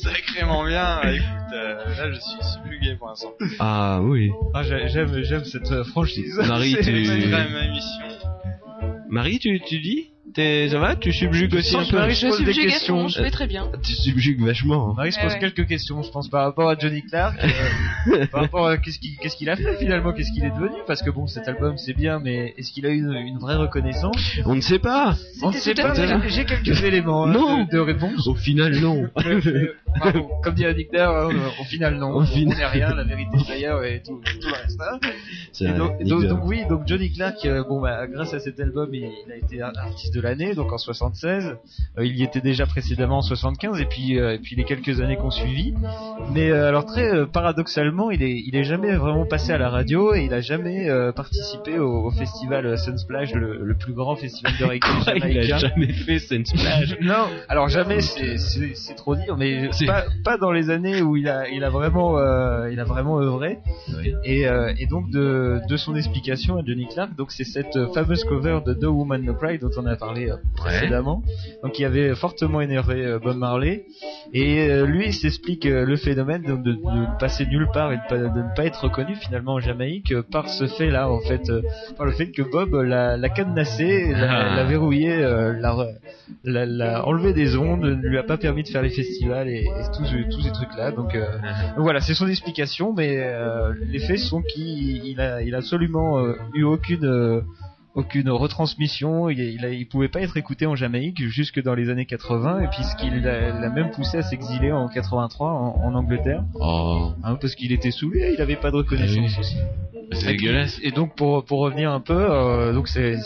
Sacrément 0.03 0.65
bien. 0.65 1.03
Écoute, 1.03 1.27
euh, 1.55 1.75
là 1.99 2.11
je 2.13 2.19
suis 2.19 2.43
subjugué 2.55 2.97
pour 2.97 3.09
l'instant. 3.09 3.33
Ah 3.59 4.01
oui. 4.03 4.31
ah, 4.55 4.63
j'ai- 4.63 4.89
J'aime, 4.89 5.23
j'aime 5.23 5.45
cette 5.45 5.83
franchise. 5.85 6.41
Marie, 6.49 6.73
C'est- 6.73 6.83
tu- 6.85 7.05
C'est 7.05 7.15
une 7.19 7.35
émission. 7.69 8.07
Marie, 9.15 9.39
tu, 9.39 9.61
tu 9.67 9.79
dis 9.79 10.09
T'es- 10.33 10.69
Ça 10.71 10.79
va 10.79 10.97
Tu 10.97 11.13
subjugues 11.13 11.55
aussi 11.55 11.77
un 11.77 11.85
peu 11.85 11.99
Marie 11.99 12.15
Je 12.15 12.27
pose 12.27 12.39
des 12.39 12.47
subjugue 12.47 12.65
à 12.67 12.71
questions. 12.73 12.97
fond, 13.03 13.09
je 13.09 13.23
vais 13.23 13.31
très 13.31 13.47
bien. 13.47 13.71
Tu 13.85 13.93
subjugues 13.93 14.41
vachement. 14.43 14.91
hein. 14.91 14.95
Marie 14.97 15.13
se 15.13 15.19
Ouais, 15.19 15.25
pose 15.25 15.35
ouais. 15.35 15.39
quelques 15.39 15.67
questions, 15.69 16.03
je 16.03 16.11
pense, 16.11 16.29
par 16.29 16.45
rapport 16.45 16.69
à 16.71 16.77
Johnny 16.79 17.03
Clark, 17.03 17.37
euh, 18.09 18.27
par 18.33 18.41
rapport 18.41 18.67
à 18.67 18.79
qu'est-ce 18.79 18.99
qu'il 18.99 19.17
qu'est-ce 19.19 19.37
qu'il 19.37 19.51
a 19.51 19.57
fait 19.57 19.77
finalement, 19.77 20.13
qu'est-ce 20.15 20.33
qu'il 20.33 20.43
est 20.45 20.51
devenu, 20.51 20.77
parce 20.87 21.03
que 21.03 21.11
bon, 21.11 21.27
cet 21.27 21.47
album 21.47 21.77
c'est 21.77 21.93
bien, 21.93 22.21
mais 22.21 22.55
est-ce 22.57 22.73
qu'il 22.73 22.87
a 22.87 22.89
eu 22.89 22.99
une, 23.01 23.13
une 23.13 23.39
vraie 23.39 23.57
reconnaissance? 23.57 24.17
On 24.47 24.55
ne 24.55 24.63
sait 24.63 24.79
pas. 24.79 25.15
On 25.43 25.51
ne 25.51 25.57
sait 25.57 25.75
tout 25.75 25.83
à 25.83 25.89
pas, 25.89 25.95
fait 25.95 26.09
j'ai- 26.09 26.29
j'ai 26.31 26.45
quelques 26.47 26.83
éléments 26.85 27.27
hein, 27.27 27.33
Non. 27.33 27.65
de, 27.65 27.71
de 27.71 27.79
réponse. 27.79 28.27
Au 28.27 28.35
final, 28.35 28.75
non. 28.81 29.07
Euh, 29.27 29.75
comme 30.43 30.55
dit 30.55 30.65
Dare, 30.93 31.17
hein, 31.27 31.31
au 31.61 31.65
final 31.65 31.97
non, 31.97 32.11
Au 32.13 32.23
on 32.23 32.27
final. 32.27 32.57
n'est 32.59 32.67
rien, 32.67 32.95
la 32.95 33.05
vérité 33.05 33.37
est 33.49 33.53
ailleurs 33.53 33.85
et 33.85 34.03
tout, 34.05 34.21
tout 34.25 34.49
le 34.49 34.53
reste. 34.53 34.81
hein. 34.81 34.99
Et 36.01 36.05
donc, 36.05 36.41
oui, 36.45 36.65
donc 36.69 36.83
Johnny 36.87 37.13
Clark, 37.13 37.45
euh, 37.45 37.65
bon 37.65 37.81
bah 37.81 38.07
grâce 38.07 38.35
à 38.35 38.41
cet 38.41 38.59
album, 38.61 38.91
il, 38.93 39.11
il 39.27 39.33
a 39.33 39.37
été 39.37 39.61
artiste 39.63 40.15
de 40.15 40.21
l'année, 40.21 40.55
donc 40.55 40.73
en 40.73 40.79
76. 40.79 41.57
Euh, 41.99 42.05
il 42.07 42.17
y 42.17 42.23
était 42.23 42.41
déjà 42.41 42.67
précédemment 42.67 43.19
en 43.19 43.23
75 43.23 43.81
et 43.81 43.85
puis 43.87 44.19
euh, 44.19 44.35
et 44.35 44.39
puis 44.39 44.57
les 44.57 44.65
quelques 44.65 45.01
années 45.01 45.17
qu'on 45.17 45.31
suivi. 45.31 45.75
Mais 46.33 46.51
euh, 46.51 46.69
alors 46.69 46.87
très 46.87 47.13
euh, 47.15 47.27
paradoxalement, 47.27 48.11
il 48.11 48.23
est 48.23 48.33
il 48.47 48.57
est 48.57 48.65
jamais 48.65 48.95
vraiment 48.97 49.27
passé 49.27 49.53
à 49.53 49.59
la 49.59 49.69
radio 49.71 50.15
et 50.15 50.25
il 50.25 50.35
a 50.35 50.41
jamais 50.41 50.89
euh, 50.89 51.13
participé 51.13 51.79
au, 51.79 52.07
au 52.07 52.11
festival 52.11 52.77
Sunsplash, 52.79 53.33
le, 53.35 53.59
le 53.65 53.75
plus 53.75 53.93
grand 53.93 54.17
festival 54.17 54.53
de 54.59 54.65
reggae 55.15 55.29
il 55.31 55.53
a 55.53 55.59
jamais 55.59 55.93
fait 55.93 56.19
Sunsplash. 56.19 56.97
Non, 57.01 57.27
alors 57.49 57.69
jamais, 57.69 58.01
c'est 58.01 58.95
trop 58.97 59.15
dire, 59.17 59.37
mais 59.37 59.69
pas 59.87 60.05
pas 60.25 60.39
dans 60.39 60.51
les 60.53 60.71
années 60.71 61.03
où 61.03 61.17
il 61.17 61.29
a 61.29 61.49
il 61.49 61.65
a 61.65 61.71
vraiment 61.71 62.19
euh, 62.19 62.71
il 62.73 62.81
a 62.81 62.85
vraiment 62.85 63.21
œuvré. 63.21 63.59
Oui. 63.97 64.15
Et 64.25 64.49
euh, 64.49 64.73
et 64.79 64.87
donc 64.87 65.11
de 65.11 65.61
de 65.69 65.77
son 65.77 65.95
explication 65.97 66.57
à 66.57 66.63
Johnny 66.65 66.87
Clark, 66.89 67.15
donc 67.17 67.33
c'est 67.33 67.45
cette 67.45 67.79
fameuse 67.95 68.25
cover 68.25 68.61
de 68.67 68.75
No 68.75 68.91
Woman 68.93 69.23
No 69.23 69.35
Cry 69.35 69.59
dont 69.59 69.71
on 69.77 69.87
a 69.87 69.97
parlé 69.97 70.31
euh, 70.31 70.37
précédemment, 70.57 71.23
donc 71.63 71.73
qui 71.73 71.85
avait 71.85 72.15
fortement 72.15 72.61
énervé 72.61 73.05
euh, 73.05 73.19
Bob 73.19 73.37
Marley. 73.37 73.85
Et 74.33 74.69
euh, 74.69 74.87
lui, 74.87 75.07
il 75.07 75.13
s'explique 75.15 75.65
le 75.65 75.97
phénomène 75.97 76.43
donc, 76.43 76.63
de, 76.63 76.73
de 76.73 77.19
passer 77.21 77.47
nulle 77.47 77.69
part 77.73 77.93
et 77.93 77.99
de, 78.11 78.17
ne 78.17 78.55
pas 78.57 78.65
être 78.65 78.85
reconnu 78.85 79.15
finalement 79.15 79.55
en 79.55 79.61
Jamaïque 79.61 80.13
par 80.33 80.49
ce 80.49 80.67
fait-là, 80.67 81.09
en 81.11 81.21
fait, 81.21 81.51
par 81.97 82.07
le 82.07 82.13
fait 82.13 82.31
que 82.31 82.43
Bob 82.43 82.75
l'a 82.75 83.17
l'a 83.17 83.29
cadenassé, 83.29 84.13
l'a 84.13 84.31
Ah. 84.35 84.57
l'a 84.57 84.65
verrouillé, 84.65 85.17
l'a 85.19 85.75
l'a 86.45 87.07
enlevé 87.07 87.33
des 87.33 87.57
ondes, 87.57 87.85
ne 87.85 88.09
lui 88.09 88.19
a 88.19 88.23
pas 88.23 88.37
permis 88.37 88.63
de 88.63 88.69
faire 88.69 88.83
les 88.83 88.91
festivals 88.91 89.49
et 89.49 89.67
tous, 89.97 90.07
tous 90.31 90.43
ces 90.43 90.53
trucs-là. 90.53 90.93
Donc, 90.93 91.15
euh, 91.15 91.27
donc 91.77 91.85
voilà, 91.85 92.01
c'est 92.01 92.15
son 92.15 92.29
explication, 92.29 92.93
mais 92.93 93.19
euh, 93.19 93.73
les 93.81 93.99
faits 93.99 94.19
sont 94.19 94.43
qu'il 94.43 95.05
il 95.05 95.21
a, 95.21 95.43
il 95.43 95.55
a 95.55 95.59
absolument 95.59 96.19
euh, 96.19 96.35
eu 96.55 96.63
aucune 96.63 97.45
aucune 97.95 98.29
retransmission, 98.31 99.29
il, 99.31 99.39
il, 99.41 99.87
pouvait 99.89 100.09
pas 100.09 100.21
être 100.21 100.37
écouté 100.37 100.67
en 100.67 100.75
Jamaïque 100.75 101.23
jusque 101.29 101.63
dans 101.63 101.75
les 101.75 101.91
années 101.91 102.07
80 102.07 102.61
et 102.61 102.69
puisqu'il 102.69 103.23
l'a 103.23 103.71
même 103.71 103.91
poussé 103.91 104.19
à 104.19 104.23
s'exiler 104.23 104.73
en 104.73 104.89
83 104.89 105.49
en, 105.49 105.81
en 105.85 105.95
Angleterre, 105.95 106.43
Oh, 106.55 107.13
hein, 107.23 107.37
parce 107.41 107.55
qu'il 107.55 107.73
était 107.73 107.91
saoulé, 107.93 108.33
il 108.37 108.41
avait 108.43 108.57
pas 108.57 108.71
de 108.71 108.77
reconnaissance 108.77 109.17
Ah 109.17 109.21
oui. 109.21 109.39
aussi. 109.39 109.57
c'est 110.13 110.27
dégueulasse. 110.27 110.81
Et 110.83 110.91
donc 110.91 111.15
pour 111.15 111.45
pour 111.45 111.61
revenir 111.61 111.91
un 111.93 112.01
peu, 112.01 112.15
euh, 112.19 112.73
donc 112.73 112.89
c'est 112.89 113.17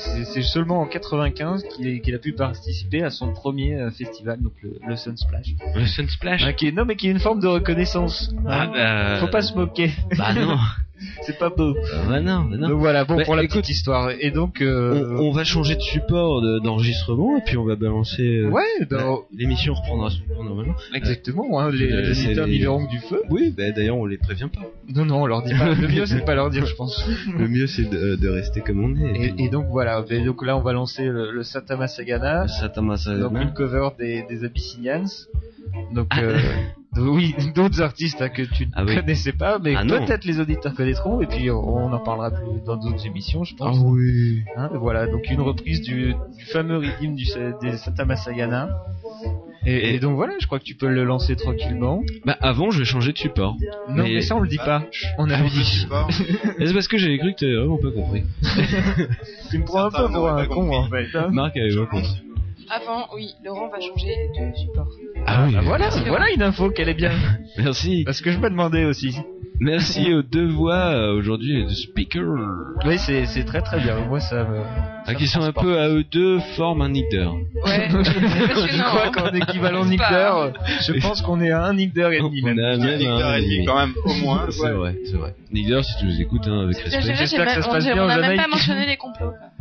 seulement 0.42 0.80
en 0.80 0.86
95 0.86 1.64
qu'il 1.74 2.14
a 2.14 2.18
pu 2.18 2.32
participer 2.34 3.02
à 3.02 3.10
son 3.10 3.32
premier 3.32 3.74
euh, 3.74 3.90
festival, 3.90 4.40
donc 4.42 4.52
le, 4.62 4.78
le 4.86 4.96
Sunsplash, 4.96 5.54
Le 5.74 5.86
Sunsplash 5.86 6.42
Hein, 6.44 6.52
qui 6.52 6.68
est 6.68 6.72
non 6.72 6.84
mais 6.84 6.96
qui 6.96 7.08
est 7.08 7.10
une 7.10 7.20
forme 7.20 7.40
de 7.40 7.48
reconnaissance. 7.48 8.32
Ah 8.46 8.62
hein. 8.62 8.70
bah... 8.72 9.16
Faut 9.20 9.28
pas 9.28 9.42
se 9.42 9.54
moquer, 9.54 9.90
Bah 10.16 10.34
non. 10.34 10.56
c'est 11.22 11.38
pas 11.38 11.50
beau. 11.50 11.74
bah 12.08 12.20
non, 12.20 12.44
bah 12.44 12.56
non. 12.56 12.68
Donc 12.68 12.78
voilà, 12.80 13.04
bon 13.04 13.16
Bah, 13.16 13.24
pour 13.24 13.36
la 13.36 13.42
écoute, 13.44 13.60
petite 13.60 13.76
histoire. 13.76 14.10
Et 14.20 14.30
donc 14.30 14.60
euh, 14.60 15.16
On, 15.18 15.28
on 15.28 15.30
va 15.32 15.44
changer 15.44 15.74
de 15.76 15.80
support 15.80 16.40
de- 16.42 16.58
d'enregistrement 16.60 17.36
et 17.38 17.42
puis 17.44 17.56
on 17.56 17.64
va 17.64 17.76
balancer... 17.76 18.22
euh, 18.38 18.48
ouais, 18.48 18.62
bah, 18.90 18.98
dans- 19.02 19.22
L'émission 19.32 19.74
reprendra 19.74 20.10
son 20.10 20.22
cours 20.34 20.44
normalement. 20.44 20.74
exactement. 20.94 21.60
Hein, 21.60 21.70
les 21.70 21.92
Euh, 21.92 22.00
les 22.46 22.58
du 22.90 22.98
feu. 23.08 23.22
Oui, 23.30 23.54
bah 23.56 23.70
d'ailleurs 23.72 23.96
on 23.96 24.06
les 24.06 24.18
prévient 24.18 24.48
pas. 24.52 24.62
Non 24.94 25.04
non, 25.04 25.22
on 25.22 25.26
leur 25.26 25.42
dit 25.42 25.52
pas. 25.54 25.74
Le 25.74 25.88
mieux 25.88 26.06
c'est 26.06 26.20
de 26.20 26.24
pas 26.24 26.34
leur 26.34 26.50
dire, 26.50 26.66
je 26.66 26.74
pense. 26.74 27.04
Le 27.38 27.48
mieux 27.48 27.66
c'est 27.66 27.88
de, 27.88 28.16
de 28.16 28.28
rester 28.28 28.60
comme 28.60 28.82
on 28.84 28.96
est. 28.96 29.32
Et, 29.38 29.44
et 29.44 29.48
donc 29.48 29.66
voilà. 29.70 30.04
Et 30.10 30.20
donc 30.24 30.44
là 30.44 30.56
on 30.56 30.60
va 30.62 30.72
lancer 30.72 31.04
le, 31.04 31.30
le 31.30 31.42
Satama 31.42 31.86
Sagana. 31.88 32.46
Satama 32.48 32.94
donc 32.94 32.98
Sadana. 32.98 33.42
une 33.42 33.52
cover 33.54 33.88
des, 33.98 34.24
des 34.28 34.44
Abyssinians. 34.44 35.04
Donc 35.94 36.08
Ah. 36.10 36.20
oui, 36.98 37.34
d'autres 37.54 37.80
artistes 37.82 38.20
hein, 38.22 38.28
que 38.28 38.42
tu 38.42 38.66
ne 38.66 38.70
Ah 38.74 38.84
oui. 38.84 38.94
connaissais 38.96 39.32
pas, 39.32 39.58
mais 39.58 39.74
Ah 39.76 39.84
peut-être 39.84 40.24
les 40.24 40.40
auditeurs 40.40 40.74
connaîtront. 40.74 41.20
Et 41.20 41.26
puis 41.26 41.50
on, 41.50 41.92
en 41.92 41.98
parlera 42.00 42.30
plus 42.30 42.60
dans 42.66 42.76
d'autres 42.76 43.06
émissions, 43.06 43.44
je 43.44 43.54
Ah 43.60 43.64
pense. 43.66 43.78
oui. 43.84 44.42
Hein, 44.56 44.70
voilà, 44.74 45.06
donc 45.06 45.28
une 45.30 45.40
reprise 45.40 45.82
du, 45.82 46.14
du 46.36 46.44
fameux 46.46 46.78
rythme 46.78 47.14
du, 47.14 47.24
des 47.62 47.76
Satama 47.78 48.16
Sagana. 48.16 48.68
Et, 49.66 49.94
et 49.94 49.98
donc 49.98 50.14
voilà, 50.14 50.34
je 50.40 50.46
crois 50.46 50.58
que 50.60 50.64
tu 50.64 50.74
peux 50.76 50.88
le 50.88 51.04
lancer 51.04 51.34
tranquillement. 51.36 52.02
Bah 52.24 52.36
avant 52.40 52.70
je 52.70 52.78
vais 52.78 52.84
changer 52.84 53.12
de 53.12 53.18
support. 53.18 53.56
Non, 53.90 54.04
Mais- 54.04 54.14
mais, 54.14 54.20
ça 54.22 54.36
on 54.36 54.40
le 54.40 54.48
dit 54.48 54.56
pas. 54.56 54.84
On 55.18 55.28
a 55.28 55.34
Ah 55.36 55.42
dit. 55.42 55.86
C'est 56.58 56.72
parce 56.72 56.88
que 56.88 56.96
j'avais 56.96 57.18
cru 57.18 57.32
que 57.34 57.40
t'avais 57.40 57.56
vraiment 57.56 57.76
pas 57.78 57.90
compris. 57.90 58.22
Tu 59.50 59.58
me 59.58 59.64
prends 59.64 59.84
un 59.86 59.90
peu 59.90 60.08
pour 60.12 60.28
un 60.28 60.46
con 60.46 60.70
en 60.74 60.88
fait. 60.88 61.06
hein. 61.14 61.28
Marc 61.32 61.56
avait 61.56 61.74
pas 61.74 61.86
compris. 61.86 62.22
Avant, 62.70 63.06
oui, 63.14 63.34
Laurent 63.44 63.68
va 63.68 63.80
changer 63.80 64.14
de 64.38 64.56
support. 64.56 64.88
Ah 65.26 65.44
oui. 65.46 65.54
Ah, 65.56 65.60
voilà, 65.62 65.88
voilà 66.06 66.30
une 66.34 66.42
info 66.42 66.70
qu'elle 66.70 66.88
est 66.88 66.94
bien. 66.94 67.12
Merci. 67.58 68.02
Parce 68.04 68.20
que 68.20 68.30
je 68.30 68.38
me 68.38 68.50
demandais 68.50 68.84
aussi. 68.84 69.16
Merci 69.60 70.14
aux 70.14 70.22
deux 70.22 70.46
voix 70.46 70.90
euh, 70.92 71.16
aujourd'hui 71.16 71.64
de 71.64 71.68
speaker. 71.70 72.22
Oui, 72.84 72.96
c'est 72.98 73.26
c'est 73.26 73.42
très 73.44 73.60
très 73.60 73.80
bien. 73.80 73.96
Moi 74.06 74.20
ça 74.20 74.44
me. 74.44 74.60
Ah, 75.04 75.14
qui 75.14 75.26
sont 75.26 75.40
un 75.42 75.50
peu 75.52 75.80
à 75.80 75.88
eux 75.88 76.04
deux 76.04 76.38
forment 76.56 76.82
un 76.82 76.90
leader. 76.90 77.34
Ouais, 77.34 77.88
je 77.90 78.82
crois 78.84 79.06
hein. 79.06 79.10
qu'en 79.12 79.34
équivalent 79.34 79.80
pas- 79.82 79.88
Nickler, 79.88 80.30
je 80.86 80.92
pense 81.00 81.22
qu'on 81.22 81.40
est 81.40 81.50
à 81.50 81.64
un 81.64 81.74
Nickler 81.74 82.18
et 82.18 82.20
demi 82.20 82.40
On 82.44 82.46
même. 82.46 82.58
a 82.60 82.68
un 82.68 82.74
et 82.74 82.76
demie 82.76 83.06
ennemi. 83.54 83.64
quand 83.66 83.78
même, 83.78 83.94
au 84.04 84.14
moins. 84.22 84.46
C'est 84.50 84.70
vrai, 84.70 84.96
c'est 85.06 85.16
vrai. 85.16 85.34
Leader, 85.50 85.84
si 85.84 85.96
tu 85.98 86.04
nous 86.04 86.20
écoutes, 86.20 86.46
hein, 86.46 86.60
avec 86.62 86.76
respect. 86.76 87.14
J'espère 87.16 87.46
que 87.46 87.52
ça 87.54 87.62
se 87.62 87.68
on 87.68 87.72
passe 87.72 87.84
bien 87.84 88.04
on 88.04 88.06
n'a 88.06 88.18
même 88.20 88.36
pas 88.36 88.46
mentionné 88.46 88.86
les 88.86 88.96
complots. 88.96 89.30
quoi. 89.30 89.57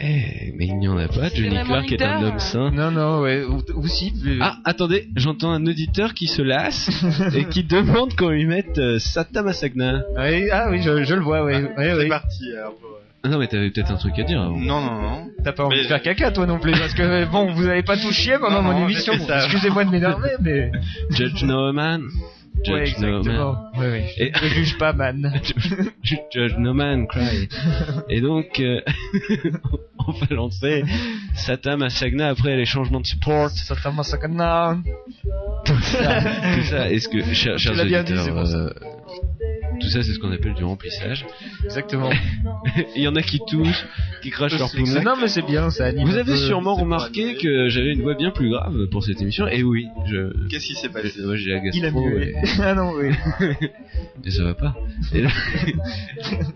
Eh, 0.00 0.52
mais 0.56 0.66
il 0.66 0.76
n'y 0.78 0.86
en 0.88 0.96
a 0.96 1.08
pas. 1.08 1.28
Johnny 1.34 1.58
Clark 1.64 1.90
est 1.90 2.02
un 2.02 2.22
homme 2.22 2.38
sain. 2.38 2.70
Non, 2.70 2.90
non, 2.92 3.20
ouais. 3.22 3.42
Ou, 3.44 3.60
ou 3.74 3.86
si. 3.88 4.12
euh, 4.26 4.38
Ah, 4.40 4.58
attendez, 4.64 5.08
j'entends 5.16 5.50
un 5.50 5.66
auditeur 5.66 6.14
qui 6.14 6.26
se 6.28 6.40
lasse 6.42 6.88
et 7.34 7.44
qui 7.46 7.64
demande 7.64 8.14
qu'on 8.14 8.28
lui 8.28 8.46
mette 8.46 8.78
euh, 8.78 8.98
Satama 9.00 9.52
Sagna. 9.52 10.02
oui, 10.16 10.50
ah 10.52 10.68
oui, 10.70 10.80
je, 10.82 11.02
je 11.02 11.14
le 11.14 11.20
vois, 11.22 11.44
oui. 11.44 11.54
Ah, 11.56 11.70
oui, 11.78 11.84
C'est 11.88 11.94
oui. 11.96 12.08
parti. 12.08 12.44
alors, 12.56 12.74
pour- 12.76 12.90
Ah 13.24 13.28
non, 13.28 13.38
mais 13.38 13.48
t'avais 13.48 13.70
peut-être 13.70 13.90
un 13.90 13.96
truc 13.96 14.16
à 14.20 14.22
dire 14.22 14.40
avant. 14.40 14.56
Non, 14.56 14.80
non, 14.80 15.02
non. 15.02 15.26
T'as 15.42 15.50
pas 15.52 15.64
envie 15.64 15.76
Mais- 15.78 15.82
de 15.82 15.88
faire 15.88 16.00
caca 16.02 16.30
toi 16.30 16.46
non 16.46 16.60
plus 16.60 16.70
parce 16.72 16.94
que 16.94 17.24
bon 17.24 17.52
vous 17.52 17.66
avez 17.66 17.82
pas 17.82 17.96
tout 17.96 18.12
chier 18.12 18.38
pendant 18.38 18.62
Non, 18.62 18.72
mon 18.72 18.78
non, 18.80 18.84
émission. 18.84 19.14
Excusez-moi 19.14 19.84
de 19.84 19.90
m'énerver 19.90 20.30
mais. 20.40 20.70
Judge 21.10 21.42
No 21.42 21.72
Man. 21.72 22.02
Judge 22.64 22.74
Ouais 22.74 22.94
No 23.00 23.08
Man. 23.08 23.18
exactement. 23.18 23.70
Ouais, 23.78 23.88
ouais. 23.90 24.14
Et- 24.18 24.32
Je 24.42 24.46
juge 24.48 24.78
pas 24.78 24.92
man. 24.92 25.40
Judge 26.02 26.54
No 26.58 26.74
Man 26.74 27.06
Cry. 27.06 27.48
Et 28.08 28.20
donc, 28.20 28.60
euh, 28.60 28.80
on 30.06 30.12
va 30.12 30.26
lancer 30.34 30.84
Satama 31.34 31.90
Sagna 31.90 32.28
après 32.28 32.56
les 32.56 32.64
changements 32.64 33.00
de 33.00 33.06
support. 33.06 33.50
Ça 33.50 33.74
t'a 33.74 34.02
ça 34.02 34.18
comme 34.18 34.34
non. 34.34 34.82
Tout 35.64 35.80
ça, 35.82 36.88
est-ce 36.90 37.08
que, 37.08 37.22
chers, 37.34 37.58
chers 37.58 37.74
l'as 37.74 37.84
bien 37.84 38.02
dit, 38.02 38.12
auditeurs, 38.12 38.46
ça. 38.46 38.56
euh, 38.56 38.70
tout 39.80 39.88
ça 39.88 40.02
c'est 40.02 40.12
ce 40.12 40.18
qu'on 40.18 40.32
appelle 40.32 40.54
du 40.54 40.64
remplissage. 40.64 41.26
Exactement. 41.64 42.10
Il 42.96 43.02
y 43.02 43.08
en 43.08 43.16
a 43.16 43.22
qui 43.22 43.40
toussent, 43.46 43.86
qui 44.22 44.30
crachent 44.30 44.58
leur 44.58 44.70
poumon. 44.70 45.02
Non 45.02 45.14
mais 45.20 45.28
c'est 45.28 45.42
bien 45.42 45.70
ça 45.70 45.86
anime. 45.86 46.08
Vous 46.08 46.16
avez 46.16 46.36
sûrement 46.36 46.74
remarqué 46.74 47.36
que 47.36 47.68
j'avais 47.68 47.92
une 47.92 48.02
voix 48.02 48.14
bien 48.14 48.30
plus 48.30 48.50
grave 48.50 48.86
pour 48.90 49.04
cette 49.04 49.20
émission. 49.20 49.46
Et 49.48 49.62
oui, 49.62 49.86
je, 50.06 50.48
Qu'est-ce 50.48 50.66
qui 50.66 50.74
s'est 50.74 50.88
passé 50.88 51.22
moi, 51.22 51.36
j'ai 51.36 51.50
la 51.50 51.60
Il 51.72 51.84
a 51.84 51.90
gastro 51.90 52.08
mué. 52.08 52.34
ah 52.60 52.74
non 52.74 52.92
oui. 52.94 53.10
et 54.24 54.30
ça 54.30 54.44
va 54.44 54.54
pas. 54.54 54.74
Et 55.12 55.22
là, 55.22 55.30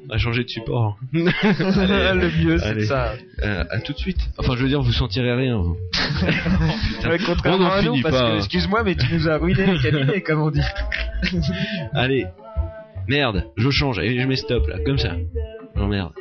on 0.04 0.08
va 0.08 0.18
changer 0.18 0.44
de 0.44 0.48
support. 0.48 0.98
le 1.12 2.44
mieux 2.44 2.58
c'est 2.58 2.84
ça. 2.86 3.14
Euh, 3.42 3.64
à 3.70 3.80
tout 3.80 3.92
de 3.92 3.98
suite. 3.98 4.20
Enfin, 4.38 4.54
je 4.56 4.62
veux 4.62 4.68
dire, 4.68 4.82
vous 4.82 4.92
sentirez 4.92 5.32
rien. 5.32 5.62
Ouais, 7.04 7.18
contrairement 7.24 7.70
à 7.70 7.82
nous 7.82 7.92
finit 7.92 8.02
parce 8.02 8.18
pas. 8.18 8.30
que 8.30 8.36
excuse-moi 8.38 8.82
mais 8.84 8.94
tu 8.94 9.12
nous 9.12 9.28
as 9.28 9.36
ruiné 9.36 9.66
les 9.66 9.78
cabinets 9.78 10.20
comme 10.22 10.42
on 10.42 10.50
dit. 10.50 10.60
Allez. 11.92 12.26
Merde, 13.08 13.44
je 13.56 13.70
change 13.70 13.98
et 13.98 14.18
je 14.18 14.26
mets 14.26 14.36
stop 14.36 14.66
là, 14.68 14.78
comme 14.84 14.98
ça. 14.98 15.16
Non 15.76 15.88
merde. 15.88 16.12